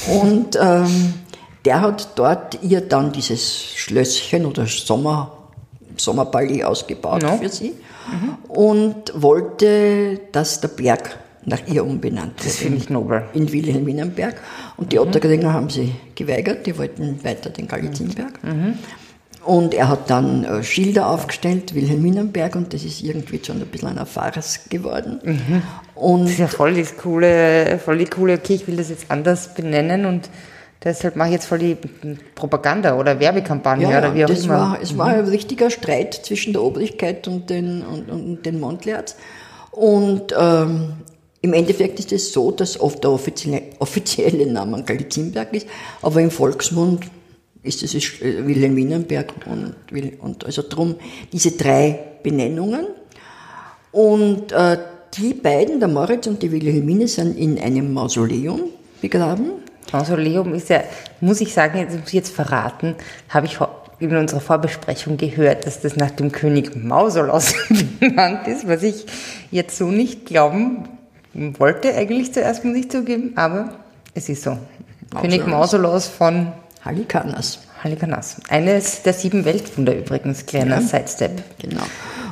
Und 0.08 0.58
ähm, 0.62 1.14
der 1.64 1.82
hat 1.82 2.10
dort 2.16 2.62
ihr 2.62 2.82
dann 2.82 3.12
dieses 3.12 3.74
Schlösschen 3.76 4.46
oder 4.46 4.68
Sommer, 4.68 5.50
Sommerpalais 5.98 6.64
ausgebaut 6.64 7.24
no. 7.24 7.38
für 7.38 7.50
sie 7.50 7.74
mhm. 8.12 8.36
und 8.50 9.14
wollte, 9.16 10.20
dass 10.32 10.62
der 10.62 10.68
Berg 10.68 11.18
nach 11.46 11.68
ihr 11.68 11.86
umbenannt. 11.86 12.34
Das 12.44 12.58
finde 12.58 12.78
ich 12.78 12.90
nobel. 12.90 13.24
In 13.34 13.52
Wilhelminenberg. 13.52 14.42
Und 14.78 14.92
die 14.92 14.98
mhm. 14.98 15.04
Ottergringer 15.04 15.54
haben 15.54 15.70
sie 15.70 15.96
geweigert, 16.16 16.66
die 16.66 16.78
wollten 16.78 17.24
weiter 17.24 17.50
den 17.50 17.68
Galizienberg. 17.68 18.44
Mhm. 18.44 18.80
Und 19.46 19.76
er 19.76 19.90
hat 19.90 20.10
dann 20.10 20.44
äh, 20.44 20.64
Schilder 20.64 21.08
aufgestellt, 21.08 21.76
Wilhelminenberg, 21.76 22.56
und 22.56 22.74
das 22.74 22.84
ist 22.84 23.04
irgendwie 23.04 23.40
schon 23.46 23.62
ein 23.62 23.68
bisschen 23.68 23.96
ein 23.96 24.06
Farce 24.08 24.62
geworden. 24.70 25.20
Mhm. 25.24 25.62
Und 25.94 26.24
das 26.24 26.32
ist 26.32 26.40
ja 26.40 26.48
voll, 26.48 26.74
das 26.74 26.98
coole, 26.98 27.78
voll 27.78 28.00
die 28.00 28.06
coole, 28.06 28.34
okay, 28.34 28.56
ich 28.56 28.68
will 28.68 28.76
das 28.76 28.90
jetzt 28.90 29.06
anders 29.10 29.54
benennen 29.54 30.08
und 30.08 30.32
deshalb 30.84 31.16
mache 31.16 31.28
ich 31.28 31.34
jetzt 31.36 31.46
voll 31.46 31.60
die 31.60 31.78
Propaganda 32.34 32.98
oder 32.98 33.20
Werbekampagne 33.20 33.90
ja, 33.90 34.00
oder 34.00 34.16
wie 34.16 34.26
auch 34.26 34.30
immer. 34.30 34.48
War, 34.48 34.80
es 34.82 34.94
mhm. 34.94 34.98
war 34.98 35.08
ein 35.08 35.26
richtiger 35.26 35.70
Streit 35.70 36.16
zwischen 36.16 36.54
der 36.54 36.64
Obrigkeit 36.64 37.28
und 37.28 37.52
den, 37.52 37.84
und, 37.84 38.10
und 38.10 38.46
den 38.48 38.60
Montlerts. 38.60 39.16
Und 39.70 40.34
ähm, 40.36 40.94
im 41.46 41.54
Endeffekt 41.54 42.00
ist 42.00 42.12
es 42.12 42.34
so, 42.34 42.52
dass 42.52 42.80
oft 42.80 43.04
der 43.04 43.12
offizielle, 43.12 43.62
offizielle 43.80 44.48
Name 44.48 44.84
Galizienberg 44.84 45.54
ist, 45.54 45.68
aber 46.02 46.20
im 46.20 46.32
Volksmund 46.32 47.06
ist 47.62 47.84
es 47.84 47.94
äh, 47.94 48.46
Wilhelminenberg 48.46 49.34
und, 49.46 49.76
und 50.20 50.46
also 50.46 50.64
drum 50.68 50.96
diese 51.32 51.52
drei 51.52 52.00
Benennungen. 52.24 52.88
Und 53.92 54.52
äh, 54.52 54.78
die 55.18 55.36
beiden, 55.36 55.80
der 55.80 55.88
Moritz 55.88 56.26
und 56.28 56.42
die 56.42 56.52
Wilhelmine, 56.52 57.08
sind 57.08 57.38
in 57.38 57.60
einem 57.60 57.94
Mausoleum 57.94 58.62
begraben. 59.00 59.52
Mausoleum 59.94 60.56
ist 60.56 60.70
ja, 60.70 60.84
muss 61.22 61.42
ich 61.42 61.54
sagen, 61.54 61.78
jetzt 61.78 61.98
muss 61.98 62.08
ich 62.08 62.14
jetzt 62.14 62.34
verraten, 62.34 62.96
habe 63.30 63.46
ich 63.46 63.60
in 64.00 64.16
unserer 64.16 64.42
Vorbesprechung 64.42 65.16
gehört, 65.16 65.66
dass 65.66 65.80
das 65.80 65.96
nach 65.96 66.12
dem 66.12 66.32
König 66.32 66.76
Mausolos 66.76 67.54
benannt 68.00 68.48
ist, 68.48 68.68
was 68.68 68.82
ich 68.82 69.06
jetzt 69.52 69.78
so 69.78 69.86
nicht 69.86 70.26
glauben 70.26 70.90
wollte, 71.36 71.94
eigentlich 71.94 72.34
zuerst 72.34 72.64
muss 72.64 72.76
ich 72.76 72.90
zugeben, 72.90 73.34
aber 73.36 73.74
es 74.14 74.30
ist 74.30 74.44
so. 74.44 74.52
Mausolos. 74.52 75.22
König 75.22 75.48
Mausolos 75.48 76.08
von 76.08 76.52
Halikanas. 76.84 77.60
Halikanas. 77.84 78.38
Eines 78.50 79.04
der 79.04 79.14
sieben 79.14 79.46
Weltwunder 79.46 79.96
übrigens, 79.96 80.46
kleiner 80.46 80.78
ja, 80.78 80.82
Sidestep. 80.82 81.44
Genau. 81.60 81.84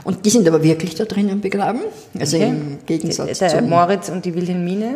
Und 0.03 0.25
die 0.25 0.29
sind 0.29 0.47
aber 0.47 0.63
wirklich 0.63 0.95
da 0.95 1.05
drinnen 1.05 1.39
begraben. 1.39 1.81
Also 2.19 2.37
okay. 2.37 2.49
im 2.49 2.77
Gegensatz 2.85 3.39
der, 3.39 3.49
der 3.49 3.61
Moritz 3.61 4.09
und 4.09 4.25
die 4.25 4.35
Wilhelmine. 4.35 4.95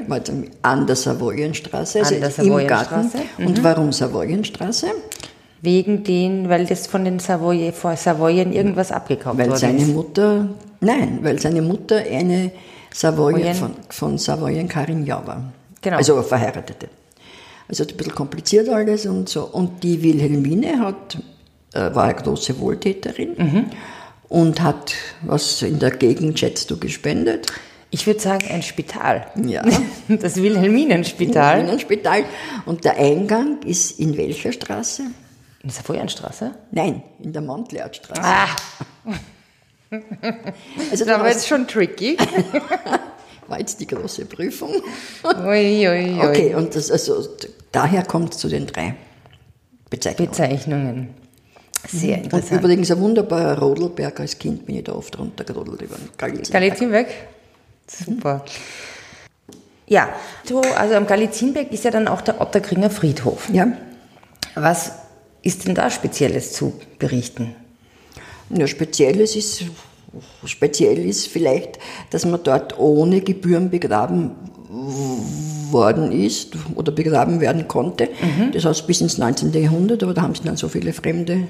An 0.62 0.86
der 0.86 0.96
Savoyenstraße, 0.96 2.00
also 2.00 2.16
der 2.16 2.40
im 2.40 2.68
Garten. 2.68 3.12
Mhm. 3.38 3.48
Und 3.48 3.64
warum 3.64 3.94
Savoyenstraße? 3.94 4.88
Wegen 5.62 6.04
den, 6.04 6.50
weil 6.50 6.66
das 6.66 6.88
von 6.88 7.06
den 7.06 7.20
Savoyen, 7.20 7.74
vor 7.74 7.96
Savoyen 7.96 8.52
irgendwas 8.54 8.92
abgekauft 8.92 9.38
weil 9.38 9.48
worden 9.48 9.60
seine 9.60 9.82
ist. 9.82 9.94
Mutter, 9.94 10.50
nein, 10.82 11.20
weil 11.22 11.40
seine 11.40 11.62
Mutter 11.62 11.98
eine 11.98 12.52
Savoyen 12.98 13.54
von, 13.54 13.76
von 13.90 14.18
Savoyen 14.18 14.68
war. 14.74 15.54
Genau. 15.82 15.98
Also 15.98 16.20
verheiratete. 16.24 16.90
Also 17.68 17.84
ein 17.84 17.96
bisschen 17.96 18.16
kompliziert 18.16 18.70
alles 18.70 19.06
und 19.06 19.30
so. 19.30 19.44
Und 19.46 19.84
die 19.84 20.02
Wilhelmine 20.02 20.80
hat, 20.80 21.18
äh, 21.74 21.94
war 21.94 22.06
eine 22.06 22.16
große 22.16 22.60
Wohltäterin 22.60 23.36
mhm. 23.38 23.66
und 24.30 24.62
hat 24.62 24.96
was 25.22 25.62
in 25.62 25.78
der 25.78 25.92
Gegend, 25.92 26.40
schätzt 26.40 26.72
du, 26.72 26.80
gespendet. 26.80 27.46
Ich 27.92 28.08
würde 28.08 28.20
sagen, 28.20 28.48
ein 28.50 28.64
Spital. 28.64 29.28
Ja. 29.46 29.64
Das 30.08 30.38
Wilhelminenspital. 30.38 31.58
Wilhelminenspital. 31.58 32.24
Und 32.66 32.84
der 32.84 32.98
Eingang 32.98 33.62
ist 33.64 34.00
in 34.00 34.18
welcher 34.18 34.52
Straße? 34.52 35.04
In 35.04 35.12
der 35.64 35.72
Savoyenstraße? 35.72 36.52
Nein, 36.72 37.04
in 37.20 37.32
der 37.32 37.44
Montleartstraße. 37.44 38.22
Ah. 38.24 38.48
Also 40.92 41.06
das 41.06 41.20
war 41.20 41.28
jetzt 41.28 41.48
schon 41.48 41.68
tricky. 41.68 42.18
war 43.48 43.60
jetzt 43.60 43.80
die 43.80 43.88
große 43.88 44.26
Prüfung. 44.26 44.72
Ui, 45.24 45.88
ui, 45.88 45.88
ui. 45.88 46.20
Okay, 46.20 46.56
und 46.56 46.76
das, 46.76 46.92
also, 46.92 47.28
daher 47.72 48.04
kommt 48.04 48.34
es 48.34 48.40
zu 48.40 48.50
den 48.50 48.68
drei 48.68 48.96
Bezeichnungen. 49.90 50.32
Bezeichnungen. 50.32 51.10
Sehr 51.88 52.18
interessant. 52.18 52.52
Und 52.52 52.58
übrigens 52.60 52.92
ein 52.92 53.00
wunderbarer 53.00 53.60
Rodelberg. 53.60 54.20
Als 54.20 54.38
Kind 54.38 54.66
bin 54.66 54.76
ich 54.76 54.84
da 54.84 54.94
oft 54.94 55.18
runtergerodelt 55.18 55.82
über 55.82 55.96
den 55.96 56.10
Galizienberg. 56.18 56.52
Galizienberg? 56.52 57.08
Super. 57.88 58.44
Ja, 59.86 60.10
also 60.76 60.96
am 60.96 61.08
Galizienberg 61.08 61.72
ist 61.72 61.86
ja 61.86 61.92
dann 61.92 62.10
auch 62.10 62.20
der 62.20 62.42
Otterkringer 62.42 62.90
Friedhof. 62.90 63.48
Ja. 63.54 63.68
Was 64.56 64.92
ist 65.44 65.66
denn 65.66 65.76
da 65.76 65.90
Spezielles 65.90 66.52
zu 66.52 66.74
berichten? 67.00 67.56
Ja, 68.50 68.68
Spezielles 68.68 69.36
ist 69.36 69.66
speziell 70.46 71.06
ist 71.06 71.28
vielleicht, 71.28 71.80
dass 72.10 72.26
man 72.26 72.40
dort 72.44 72.80
ohne 72.80 73.22
Gebühren 73.22 73.70
begraben 73.70 74.32
worden 75.72 76.12
ist 76.12 76.58
oder 76.76 76.92
begraben 76.92 77.40
werden 77.42 77.68
konnte. 77.68 78.06
Mhm. 78.06 78.52
Das 78.52 78.66
heißt 78.66 78.88
bis 78.88 79.02
ins 79.02 79.18
19. 79.18 79.52
Jahrhundert, 79.54 80.04
aber 80.04 80.14
da 80.14 80.22
haben 80.22 80.34
sich 80.34 80.44
dann 80.44 80.58
so 80.58 80.68
viele 80.68 80.94
Fremde, 80.94 81.48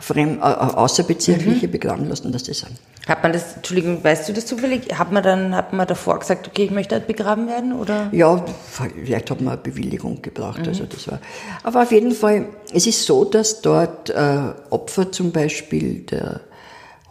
Fremd, 0.00 0.38
äh, 0.38 0.42
außerbezirkliche 0.42 1.66
mhm. 1.66 1.72
begraben 1.72 2.08
lassen, 2.08 2.32
dass 2.32 2.44
das. 2.44 2.64
Hat 3.06 3.22
man 3.22 3.32
das, 3.32 3.56
Entschuldigung, 3.56 4.04
weißt 4.04 4.28
du 4.28 4.32
das 4.32 4.46
zufällig? 4.46 4.98
Hat 4.98 5.12
man 5.12 5.22
dann, 5.22 5.54
hat 5.54 5.72
man 5.72 5.86
davor 5.86 6.18
gesagt, 6.18 6.46
okay, 6.46 6.64
ich 6.64 6.70
möchte 6.70 6.94
halt 6.94 7.06
begraben 7.06 7.48
werden, 7.48 7.72
oder? 7.72 8.08
Ja, 8.12 8.44
vielleicht 8.70 9.30
hat 9.30 9.40
man 9.40 9.54
eine 9.54 9.62
Bewilligung 9.62 10.20
gebraucht, 10.22 10.60
mhm. 10.60 10.68
also 10.68 10.84
das 10.84 11.08
war. 11.08 11.18
Aber 11.62 11.82
auf 11.82 11.92
jeden 11.92 12.12
Fall, 12.12 12.46
es 12.72 12.86
ist 12.86 13.04
so, 13.04 13.24
dass 13.24 13.60
dort 13.60 14.10
äh, 14.10 14.38
Opfer 14.70 15.10
zum 15.10 15.32
Beispiel 15.32 16.00
der 16.00 16.40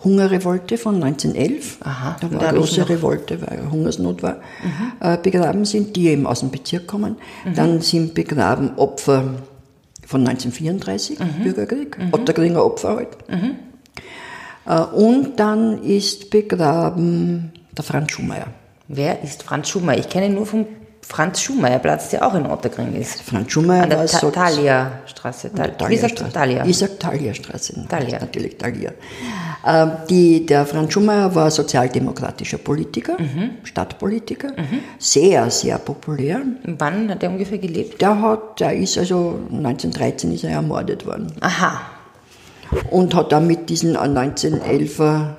Hungerrevolte 0.04 0.78
von 0.78 1.04
1911, 1.04 1.80
Aha, 1.82 2.18
da 2.22 2.32
war 2.32 2.50
eine 2.50 2.60
große 2.60 2.88
Revolte, 2.88 3.42
weil 3.42 3.72
Hungersnot 3.72 4.22
war, 4.22 4.36
mhm. 4.36 4.92
äh, 5.00 5.18
begraben 5.18 5.66
sind, 5.66 5.96
die 5.96 6.10
eben 6.10 6.28
aus 6.28 6.42
dem 6.42 6.52
Bezirk 6.52 6.86
kommen. 6.86 7.16
Mhm. 7.46 7.56
Dann 7.56 7.82
sind 7.82 8.14
begraben 8.14 8.78
Opfer 8.78 9.24
von 10.08 10.22
1934, 10.22 11.20
mhm. 11.20 11.44
Bürgerkrieg, 11.44 11.98
mhm. 12.00 12.14
Otterkringer 12.14 12.64
Opfer 12.64 12.96
halt. 12.96 13.30
Mhm. 13.30 13.58
Äh, 14.66 14.80
und 14.96 15.38
dann 15.38 15.84
ist 15.84 16.30
begraben 16.30 17.52
der 17.76 17.84
Franz 17.84 18.14
Schumayer. 18.14 18.48
Wer 18.88 19.22
ist 19.22 19.44
Franz 19.44 19.68
Schumayer? 19.68 20.00
Ich 20.00 20.08
kenne 20.08 20.28
ihn 20.28 20.36
nur 20.36 20.46
vom 20.46 20.66
Franz 21.02 21.42
Schumayer 21.42 21.80
Platz, 21.80 22.10
der 22.10 22.26
auch 22.26 22.36
in 22.36 22.46
Otterkring 22.46 22.96
ist. 22.96 23.22
Franz 23.22 23.52
Schumayer 23.52 23.84
An 23.84 23.90
der 23.90 24.00
war 24.00 24.06
Ta 24.08 24.32
Thalia 24.32 24.92
Straße. 25.06 25.52
Wie 25.88 25.98
sagt 25.98 26.34
Thalia? 26.34 26.66
Ich 26.66 26.78
sage 26.78 26.98
Thalia 26.98 27.34
Straße. 27.34 27.86
Thalia. 27.90 28.20
Natürlich 28.20 28.58
Thalia. 28.58 28.92
Ähm, 29.66 29.92
die, 30.10 30.46
der 30.46 30.66
Franz 30.66 30.94
Schumayer 30.94 31.34
war 31.36 31.52
sozialdemokratischer 31.52 32.58
Politiker, 32.58 33.18
mhm. 33.20 33.52
Stadtpolitiker, 33.64 34.50
mhm. 34.50 34.80
sehr, 34.98 35.50
sehr 35.50 35.78
populär. 35.78 36.42
Wann 36.64 37.10
hat 37.10 37.24
er 37.24 37.30
ungefähr 37.30 37.58
gelebt? 37.58 38.02
Der 38.02 38.22
hat, 38.22 38.60
der 38.60 38.74
ist 38.76 38.98
also 38.98 39.40
1913 39.52 40.34
ist 40.34 40.44
er 40.44 40.52
ermordet 40.52 41.06
worden. 41.06 41.34
Aha. 41.42 41.82
Und 42.92 43.16
hat 43.16 43.32
dann 43.32 43.48
mit 43.48 43.70
diesen 43.70 43.98
1911er 43.98 45.36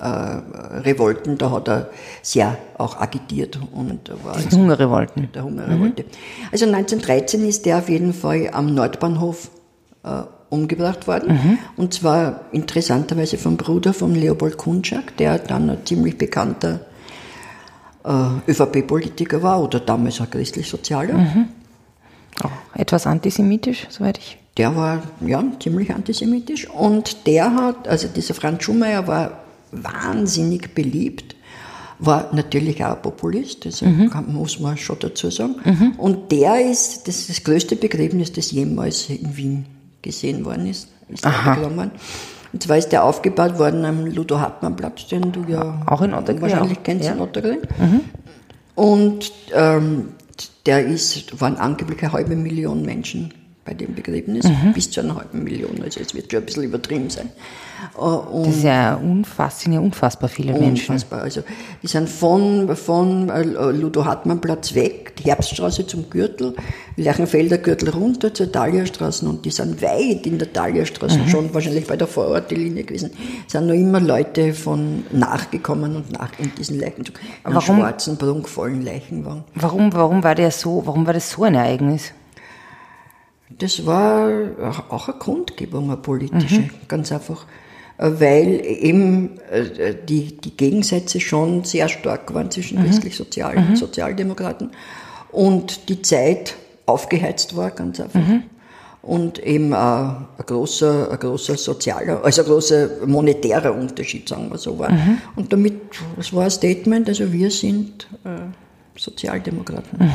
äh, 0.00 0.06
Revolten, 0.06 1.38
da 1.38 1.50
hat 1.50 1.68
er 1.68 1.90
sehr 2.22 2.56
auch 2.76 3.00
agitiert 3.00 3.58
und 3.72 4.10
war 4.24 4.36
Die 4.36 4.54
Hungerrevolten. 4.54 5.30
der 5.32 5.44
Hungerrevolte. 5.44 6.04
Also 6.52 6.66
1913 6.66 7.46
ist 7.48 7.66
der 7.66 7.78
auf 7.78 7.88
jeden 7.88 8.12
Fall 8.12 8.50
am 8.52 8.74
Nordbahnhof 8.74 9.50
äh, 10.04 10.22
umgebracht 10.50 11.06
worden. 11.06 11.58
Und 11.76 11.94
zwar 11.94 12.40
interessanterweise 12.52 13.38
vom 13.38 13.56
Bruder 13.56 13.92
von 13.92 14.14
Leopold 14.14 14.56
Kunczak, 14.56 15.16
der 15.16 15.38
dann 15.38 15.70
ein 15.70 15.78
ziemlich 15.84 16.16
bekannter 16.16 16.80
äh, 18.04 18.50
ÖVP-Politiker 18.50 19.42
war 19.42 19.62
oder 19.62 19.80
damals 19.80 20.20
auch 20.20 20.30
christlich-sozialer. 20.30 21.46
Auch 22.42 22.50
etwas 22.74 23.06
antisemitisch, 23.06 23.86
soweit 23.90 24.18
ich. 24.18 24.38
Der 24.56 24.74
war 24.74 25.02
ja 25.20 25.44
ziemlich 25.60 25.94
antisemitisch 25.94 26.68
und 26.68 27.26
der 27.26 27.54
hat, 27.54 27.86
also 27.86 28.08
dieser 28.08 28.34
Franz 28.34 28.64
Schumacher 28.64 29.06
war 29.06 29.40
wahnsinnig 29.70 30.74
beliebt, 30.74 31.36
war 32.00 32.30
natürlich 32.32 32.84
auch 32.84 32.96
ein 32.96 33.02
Populist, 33.02 33.66
das 33.66 33.80
kann, 33.80 34.32
muss 34.32 34.58
man 34.60 34.76
schon 34.76 34.96
dazu 35.00 35.30
sagen. 35.30 35.56
Und 35.96 36.32
der 36.32 36.70
ist, 36.70 37.06
das 37.06 37.18
ist 37.20 37.28
das 37.28 37.44
größte 37.44 37.76
Begräbnis, 37.76 38.32
das 38.32 38.50
jemals 38.50 39.08
in 39.10 39.36
Wien 39.36 39.66
gesehen 40.02 40.44
worden 40.44 40.66
ist, 40.66 40.88
ist 41.08 41.26
aufgenommen 41.26 41.76
worden. 41.76 41.90
Und 42.52 42.62
zwar 42.62 42.78
ist 42.78 42.90
der 42.90 43.04
aufgebaut 43.04 43.58
worden 43.58 43.84
am 43.84 44.06
Ludo-Hartmann-Platz, 44.06 45.08
den 45.08 45.32
du 45.32 45.44
ja 45.48 45.82
Auch 45.86 46.00
in 46.02 46.12
wahrscheinlich 46.12 46.78
ja. 46.78 46.82
kennst 46.82 47.06
Ja. 47.06 47.12
in 47.12 47.20
Otterkring. 47.20 47.60
Und 48.74 49.32
ähm, 49.54 50.08
der 50.66 50.86
ist, 50.86 51.40
waren 51.40 51.56
angeblich 51.56 52.02
eine 52.02 52.12
halbe 52.12 52.36
Million 52.36 52.82
Menschen 52.82 53.34
bei 53.68 53.74
dem 53.74 53.94
Begräbnis, 53.94 54.44
Mhm. 54.44 54.72
bis 54.72 54.90
zu 54.90 55.00
einer 55.00 55.16
halben 55.16 55.44
Million, 55.44 55.82
also 55.82 56.00
es 56.00 56.14
wird 56.14 56.30
schon 56.32 56.40
ein 56.40 56.46
bisschen 56.46 56.62
übertrieben 56.64 57.10
sein. 57.10 57.28
Äh, 57.96 58.00
Und 58.00 58.46
Das 58.46 58.56
ist 58.56 58.64
ja 58.64 58.94
unfass, 58.94 59.60
sind 59.60 59.74
ja 59.74 59.80
unfassbar 59.80 60.28
viele 60.30 60.52
Menschen. 60.54 60.92
Unfassbar. 60.94 61.20
Also, 61.22 61.42
die 61.82 61.86
sind 61.86 62.08
von, 62.08 62.74
von 62.74 63.28
äh, 63.28 63.42
Ludo-Hartmann-Platz 63.42 64.74
weg, 64.74 65.14
die 65.16 65.24
Herbststraße 65.24 65.86
zum 65.86 66.08
Gürtel, 66.08 66.54
Lerchenfelder 66.96 67.58
Gürtel 67.58 67.90
runter 67.90 68.32
zur 68.32 68.50
Thalierstraße 68.50 69.28
und 69.28 69.44
die 69.44 69.50
sind 69.50 69.82
weit 69.82 70.26
in 70.26 70.38
der 70.38 70.50
Thalierstraße, 70.52 71.18
Mhm. 71.18 71.28
schon 71.28 71.54
wahrscheinlich 71.54 71.86
bei 71.86 71.96
der 71.98 72.06
Vorortlinie 72.06 72.84
gewesen, 72.84 73.10
sind 73.46 73.66
noch 73.66 73.74
immer 73.74 74.00
Leute 74.00 74.54
von 74.54 75.04
nachgekommen 75.12 75.94
und 75.96 76.10
nach 76.12 76.30
in 76.38 76.50
diesen 76.56 76.80
Leichenzug. 76.80 77.16
Einen 77.44 77.54
Warum? 77.54 77.76
schwarzen, 77.76 78.16
prunkvollen 78.16 78.82
Leichenwagen. 78.82 79.44
Warum, 79.54 79.92
warum 79.92 80.24
war 80.24 80.34
der 80.34 80.50
so, 80.52 80.82
warum 80.86 81.06
war 81.06 81.12
das 81.12 81.30
so 81.30 81.44
ein 81.44 81.54
Ereignis? 81.54 82.12
Das 83.50 83.86
war 83.86 84.30
auch 84.90 85.08
eine 85.08 85.18
Kundgebung, 85.18 85.84
eine 85.84 85.96
politische, 85.96 86.68
ganz 86.86 87.10
einfach. 87.12 87.46
Äh, 87.96 88.10
Weil 88.18 88.60
eben 88.64 89.38
äh, 89.50 89.94
die, 90.06 90.36
die 90.36 90.56
Gegensätze 90.56 91.20
schon 91.20 91.64
sehr 91.64 91.88
stark 91.88 92.32
waren 92.34 92.50
zwischen 92.50 92.82
christlich-sozialen 92.84 93.68
und 93.68 93.76
Sozialdemokraten 93.76 94.70
und 95.32 95.88
die 95.88 96.02
Zeit 96.02 96.54
aufgeheizt 96.86 97.56
war, 97.56 97.70
ganz 97.70 98.00
einfach. 98.00 98.20
Und 99.02 99.38
eben 99.38 99.72
äh, 99.72 99.76
ein 99.76 100.26
großer, 100.44 101.10
ein 101.10 101.18
großer 101.18 101.56
sozialer, 101.56 102.22
also 102.22 102.42
ein 102.42 102.48
großer 102.48 102.88
monetärer 103.06 103.74
Unterschied, 103.74 104.28
sagen 104.28 104.50
wir 104.50 104.58
so, 104.58 104.78
war. 104.78 104.90
Und 105.36 105.52
damit, 105.52 105.80
das 106.16 106.32
war 106.32 106.44
ein 106.44 106.50
Statement, 106.50 107.08
also 107.08 107.32
wir 107.32 107.50
sind 107.50 108.08
Sozialdemokraten. 108.96 110.10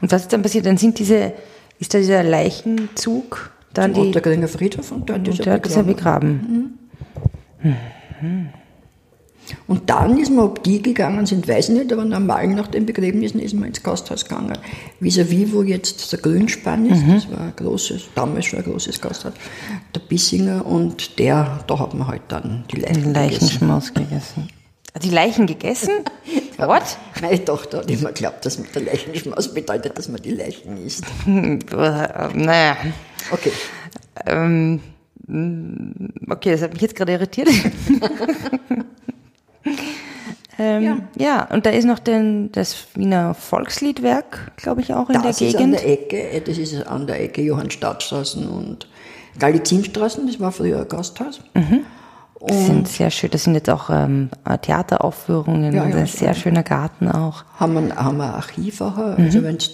Und 0.00 0.12
was 0.12 0.22
ist 0.22 0.32
dann 0.32 0.42
passiert? 0.42 0.66
Dann 0.66 0.76
sind 0.76 0.98
diese, 0.98 1.32
ist 1.78 1.94
da 1.94 1.98
dieser 1.98 2.22
Leichenzug, 2.22 3.50
dann 3.74 3.94
Zum 3.94 4.02
die, 4.04 4.08
Otterkringer 4.10 4.48
Friedhof 4.48 4.90
und 4.92 5.08
dort 5.08 5.26
ist 5.28 5.38
und 5.40 5.46
er 5.46 5.54
dort 5.58 5.66
ist 5.66 5.76
er 5.76 5.82
begraben. 5.84 6.78
begraben. 7.42 7.68
Und 9.66 9.88
dann 9.88 10.18
ist 10.18 10.30
man, 10.30 10.44
ob 10.44 10.62
die 10.62 10.82
gegangen 10.82 11.24
sind, 11.24 11.48
weiß 11.48 11.70
ich 11.70 11.74
nicht, 11.78 11.90
aber 11.92 12.04
normal 12.04 12.48
nach 12.48 12.66
den 12.66 12.84
Begräbnissen 12.84 13.40
ist 13.40 13.54
man 13.54 13.64
ins 13.68 13.82
Gasthaus 13.82 14.24
gegangen. 14.24 14.58
Vis-à-vis, 15.00 15.52
wo 15.52 15.62
jetzt 15.62 16.12
der 16.12 16.18
Grünspann 16.18 16.84
ist, 16.86 17.02
Mhm. 17.06 17.14
das 17.14 17.30
war 17.30 17.40
ein 17.40 17.52
großes, 17.56 18.02
damals 18.14 18.44
schon 18.46 18.58
ein 18.58 18.64
großes 18.66 19.00
Gasthaus, 19.00 19.32
der 19.94 20.00
Bissinger 20.00 20.66
und 20.66 21.18
der, 21.18 21.60
da 21.66 21.78
hat 21.78 21.94
man 21.94 22.08
halt 22.08 22.22
dann 22.28 22.64
die 22.70 22.76
Leichen 22.80 22.94
Den 22.94 23.12
gegessen. 23.14 23.14
Leichenschmaus 23.14 23.94
gegessen. 23.94 24.48
Hat 24.94 25.04
Die 25.04 25.10
Leichen 25.10 25.46
gegessen? 25.46 25.90
What? 26.58 26.98
Meine 27.22 27.44
Tochter 27.44 27.78
hat 27.78 27.90
immer 27.90 28.08
geglaubt, 28.08 28.44
dass 28.44 28.58
mit 28.58 28.74
der 28.74 28.82
Leichenschmaus 28.82 29.54
bedeutet, 29.54 29.96
dass 29.96 30.08
man 30.08 30.20
die 30.20 30.32
Leichen 30.32 30.84
isst. 30.84 31.04
Äh, 31.26 31.58
Naja. 32.34 32.76
Okay. 33.30 33.52
Ähm, 34.26 34.80
mm, 35.28 36.30
okay, 36.30 36.50
das 36.50 36.62
hat 36.62 36.72
mich 36.72 36.82
jetzt 36.82 36.96
gerade 36.96 37.12
irritiert. 37.12 37.48
ähm, 40.58 41.02
ja. 41.16 41.44
und 41.52 41.64
da 41.64 41.70
ist 41.70 41.84
noch 41.84 42.00
den, 42.00 42.50
das 42.50 42.86
Wiener 42.94 43.34
Volksliedwerk, 43.34 44.52
glaube 44.56 44.80
ich, 44.80 44.92
auch 44.92 45.08
in 45.10 45.22
Das 45.22 45.38
der 45.38 45.48
ist 45.48 45.54
an 45.54 45.70
Gegend. 45.72 45.74
der 45.74 45.88
Ecke, 45.88 46.30
äh, 46.30 46.40
das 46.40 46.58
ist 46.58 46.74
an 46.88 47.06
der 47.06 47.20
Ecke 47.22 47.40
Johannstadtstraßen 47.42 48.48
und 48.48 48.88
Galizinstraßen, 49.38 50.26
das 50.26 50.40
war 50.40 50.50
früher 50.50 50.80
ein 50.80 50.88
Gasthaus. 50.88 51.40
Das 52.46 52.66
sind 52.66 52.86
sehr 52.88 53.10
schön, 53.10 53.30
das 53.30 53.44
sind 53.44 53.54
jetzt 53.54 53.68
auch 53.68 53.90
ähm, 53.90 54.30
Theateraufführungen 54.62 55.72
Ja, 55.74 55.88
ja, 55.88 55.96
ein 55.96 56.06
sehr 56.06 56.34
schöner 56.34 56.62
Garten 56.62 57.08
auch. 57.08 57.44
haben 57.56 57.74
wir, 57.74 57.96
haben 57.96 58.16
wir 58.18 58.24
ein 58.24 58.34
Archiv 58.34 58.80
auch. 58.80 58.96
Mhm. 58.96 59.24
Also 59.24 59.42
wenn 59.42 59.58
du 59.58 59.64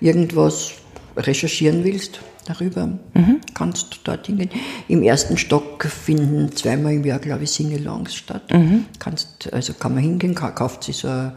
irgendwas 0.00 0.72
recherchieren 1.16 1.84
willst 1.84 2.20
darüber, 2.46 2.86
Mhm. 3.14 3.40
kannst 3.54 3.92
du 3.94 3.98
dort 4.04 4.26
hingehen. 4.26 4.50
Im 4.88 5.02
ersten 5.02 5.36
Stock 5.36 5.84
finden 5.84 6.52
zweimal 6.52 6.92
im 6.94 7.04
Jahr, 7.04 7.18
glaube 7.18 7.44
ich, 7.44 7.50
Singalongs 7.50 8.14
statt. 8.14 8.50
Mhm. 8.52 8.86
Kannst, 8.98 9.52
also 9.52 9.74
kann 9.74 9.94
man 9.94 10.02
hingehen, 10.02 10.34
ka- 10.34 10.52
kauft 10.52 10.84
sich 10.84 10.96
so 10.98 11.08
ein, 11.08 11.32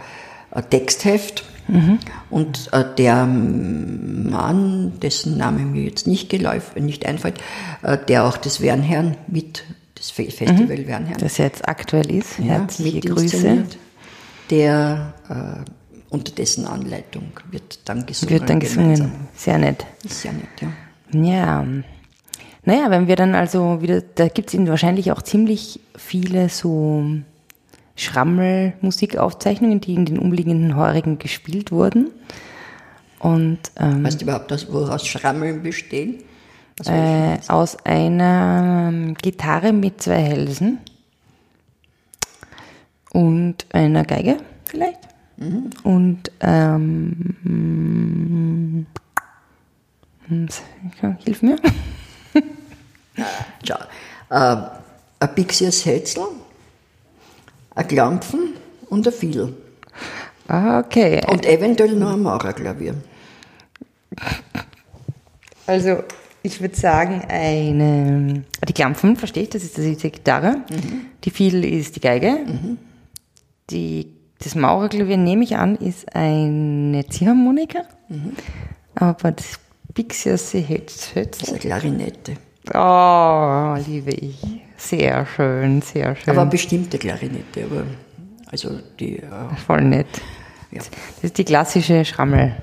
ein 0.51 0.69
Textheft 0.69 1.43
Mhm. 1.67 1.99
und 2.31 2.69
äh, 2.73 2.83
der 2.97 3.25
Mann, 3.27 4.93
dessen 5.01 5.37
Name 5.37 5.59
mir 5.59 5.83
jetzt 5.83 6.07
nicht, 6.07 6.29
geläuf, 6.29 6.75
nicht 6.75 7.05
einfällt, 7.05 7.37
äh, 7.83 7.97
der 8.07 8.25
auch 8.25 8.37
das 8.37 8.61
Wernherrn 8.61 9.15
mit, 9.27 9.63
das 9.99 10.09
Fe- 10.11 10.31
Festival 10.31 10.87
Wernherrn 10.87 11.17
Das 11.19 11.37
jetzt 11.37 11.67
aktuell 11.67 12.09
ist. 12.11 12.39
ja, 12.39 12.45
Herzliche 12.45 13.01
Grüße. 13.01 13.65
Der 14.49 15.13
äh, 15.29 15.69
unter 16.09 16.31
dessen 16.33 16.65
Anleitung 16.65 17.31
wird 17.51 17.79
dann 17.85 18.05
gesungen. 18.05 18.33
Wird 18.33 18.49
dann 18.49 18.59
gesungen. 18.59 18.95
gemeinsam. 18.95 19.11
Sehr 19.35 19.57
nett. 19.59 19.85
Ja 20.23 20.31
nett, 20.31 20.43
ja. 20.61 21.21
Ja. 21.21 21.65
Naja, 22.65 22.89
wenn 22.91 23.07
wir 23.07 23.15
dann 23.15 23.35
also 23.35 23.81
wieder, 23.81 24.01
da 24.01 24.27
gibt 24.27 24.53
es 24.53 24.67
wahrscheinlich 24.67 25.11
auch 25.11 25.21
ziemlich 25.21 25.79
viele 25.95 26.49
so 26.49 27.05
Schrammel-Musikaufzeichnungen, 27.95 29.81
die 29.81 29.93
in 29.93 30.05
den 30.05 30.19
umliegenden 30.19 30.75
Heurigen 30.75 31.19
gespielt 31.19 31.71
wurden. 31.71 32.07
Und 33.19 33.59
ähm, 33.77 34.03
Weißt 34.03 34.21
du 34.21 34.25
überhaupt, 34.25 34.51
dass, 34.51 34.71
woraus 34.71 35.05
Schrammeln 35.05 35.61
bestehen? 35.61 36.15
Äh, 36.85 37.39
aus 37.47 37.77
einer 37.83 38.89
ähm, 38.89 39.13
Gitarre 39.15 39.73
mit 39.73 40.01
zwei 40.01 40.21
Hälsen 40.21 40.79
und 43.11 43.65
einer 43.71 44.05
Geige 44.05 44.37
vielleicht. 44.65 44.99
Und 45.83 46.31
ähm, 46.41 47.35
hm, 50.27 50.47
hilf 51.23 51.41
mir. 51.41 51.57
Schau. 53.63 53.79
Äh, 54.29 54.55
ein 55.21 55.35
Pixies 55.35 55.85
Hetzel, 55.85 56.23
ein 57.75 57.87
Klampfen 57.87 58.55
und 58.89 59.07
ein 59.07 59.13
Fiedel. 59.13 59.55
Ah, 60.47 60.79
okay. 60.79 61.21
Und 61.27 61.45
eventuell 61.45 61.93
noch 61.93 62.13
ein 62.13 62.21
Maurerklavier. 62.21 62.95
Also, 65.67 66.03
ich 66.49 66.61
würde 66.61 66.75
sagen, 66.75 67.21
eine. 67.29 68.43
Die 68.67 68.73
Klampfen, 68.73 69.15
verstehe 69.15 69.43
ich, 69.43 69.49
das 69.49 69.63
ist 69.63 69.77
die 69.77 70.11
Gitarre. 70.11 70.57
Die 71.23 71.29
Fiedel 71.29 71.63
ist 71.65 71.95
die 71.95 71.99
Geige. 72.01 72.37
Die, 73.69 74.07
das 74.43 74.55
Maurerklavier, 74.55 75.17
nehme 75.17 75.43
ich 75.43 75.55
an, 75.55 75.75
ist 75.75 76.15
eine 76.15 77.05
Ziehharmonika. 77.07 77.81
Aber 78.95 79.31
das 79.31 79.59
Hölz. 81.15 81.41
ist 81.41 81.49
eine 81.49 81.59
Klarinette. 81.59 82.33
Oh, 82.73 83.75
liebe 83.87 84.11
ich. 84.11 84.39
Sehr 84.77 85.25
schön, 85.25 85.81
sehr 85.81 86.15
schön. 86.15 86.33
Aber 86.37 86.45
bestimmte 86.45 86.97
Klarinette, 86.97 87.65
aber 87.65 87.83
also 88.51 88.79
die, 88.99 89.17
äh, 89.17 89.25
Voll 89.65 89.81
nett. 89.83 90.07
ja. 90.71 90.79
Das 90.79 91.23
ist 91.23 91.37
die 91.37 91.43
klassische 91.43 92.05
Schrammel. 92.05 92.55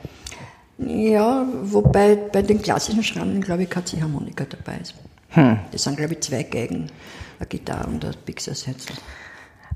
Ja, 0.78 1.46
wobei 1.62 2.16
bei 2.16 2.42
den 2.42 2.60
klassischen 2.60 3.02
Schrammeln, 3.02 3.40
glaube 3.40 3.62
ich, 3.62 3.70
keine 3.70 3.86
Ziehharmonika 3.86 4.44
dabei 4.44 4.78
ist. 4.78 4.94
Hm. 5.30 5.58
Das 5.72 5.82
sind, 5.84 5.96
glaube 5.96 6.14
ich, 6.14 6.20
zwei 6.20 6.42
Geigen, 6.42 6.90
eine 7.38 7.46
Gitarre 7.48 7.88
und 7.88 8.04
ein 8.04 8.14
Pixies 8.24 8.66
Hetzel. 8.66 8.96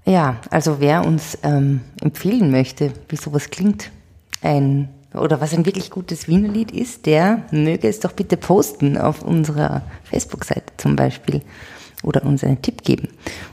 Ja, 0.05 0.41
also 0.51 0.81
wer 0.81 1.05
uns 1.05 1.39
ähm, 1.43 1.81
empfehlen 2.01 2.51
möchte, 2.51 2.93
wie 3.09 3.17
sowas 3.17 3.51
klingt, 3.51 3.91
ein 4.43 4.89
oder 5.13 5.41
was 5.41 5.53
ein 5.53 5.67
wirklich 5.67 5.91
gutes 5.91 6.29
Wienerlied 6.29 6.71
ist, 6.71 7.05
der 7.05 7.43
möge 7.51 7.89
es 7.89 7.99
doch 8.01 8.13
bitte 8.13 8.37
posten 8.37 8.97
auf 8.97 9.23
unserer 9.23 9.83
Facebook-Seite 10.05 10.73
zum 10.77 10.97
Beispiel. 10.97 11.43
oder 12.03 12.25
uns 12.25 12.45
einen 12.45 12.63
Tipp 12.63 12.83
geben. 12.83 13.09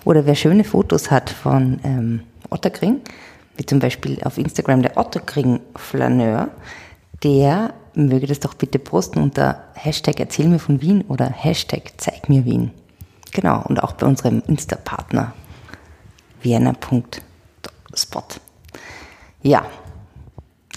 Oder 0.05 0.25
wer 0.25 0.35
schöne 0.35 0.63
Fotos 0.63 1.11
hat 1.11 1.29
von 1.29 1.79
ähm, 1.83 2.21
Otterkring, 2.49 3.01
wie 3.57 3.65
zum 3.65 3.79
Beispiel 3.79 4.19
auf 4.23 4.37
Instagram 4.37 4.81
der 4.81 4.97
Otterkring 4.97 5.59
Flaneur, 5.75 6.49
der 7.23 7.73
möge 7.93 8.27
das 8.27 8.39
doch 8.39 8.53
bitte 8.53 8.79
posten 8.79 9.19
unter 9.19 9.63
Hashtag 9.73 10.19
Erzähl 10.19 10.47
mir 10.47 10.59
von 10.59 10.81
Wien 10.81 11.03
oder 11.07 11.29
Hashtag 11.29 11.93
Zeig 11.97 12.29
mir 12.29 12.45
Wien. 12.45 12.71
Genau, 13.31 13.63
und 13.63 13.83
auch 13.83 13.93
bei 13.93 14.05
unserem 14.05 14.41
Insta-Partner 14.47 15.33
vienna.spot. 16.41 18.23
Ja, 19.41 19.65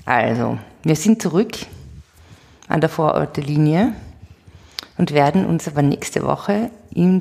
also, 0.05 0.59
wir 0.83 0.97
sind 0.97 1.23
zurück 1.23 1.53
an 2.69 2.81
der 2.81 2.91
Vorortelinie 2.91 3.95
und 4.99 5.13
werden 5.13 5.47
uns 5.47 5.69
aber 5.69 5.83
nächste 5.83 6.25
Woche 6.25 6.71
in, 6.91 7.21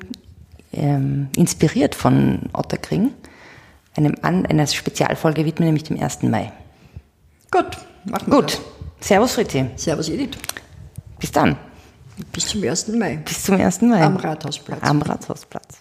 ähm, 0.71 1.29
inspiriert 1.35 1.95
von 1.95 2.49
Otterkring 2.53 3.11
einem 3.95 4.15
einer 4.21 4.67
Spezialfolge 4.67 5.45
widmen, 5.45 5.67
nämlich 5.67 5.83
dem 5.83 6.01
1. 6.01 6.23
Mai. 6.23 6.51
Gut, 7.51 7.77
machen 8.05 8.31
wir 8.31 8.41
Gut. 8.41 8.53
das. 8.53 8.78
Servus, 8.99 9.33
Fritti. 9.33 9.65
Servus 9.75 10.09
Edith. 10.09 10.37
Bis 11.19 11.31
dann. 11.31 11.57
Bis 12.33 12.47
zum 12.47 12.63
1. 12.63 12.87
Mai. 12.89 13.17
Bis 13.17 13.43
zum 13.43 13.59
1. 13.59 13.81
Mai. 13.81 14.03
Am 14.03 14.17
Rathausplatz. 14.17 14.79
Am 14.81 15.01
Rathausplatz. 15.01 15.79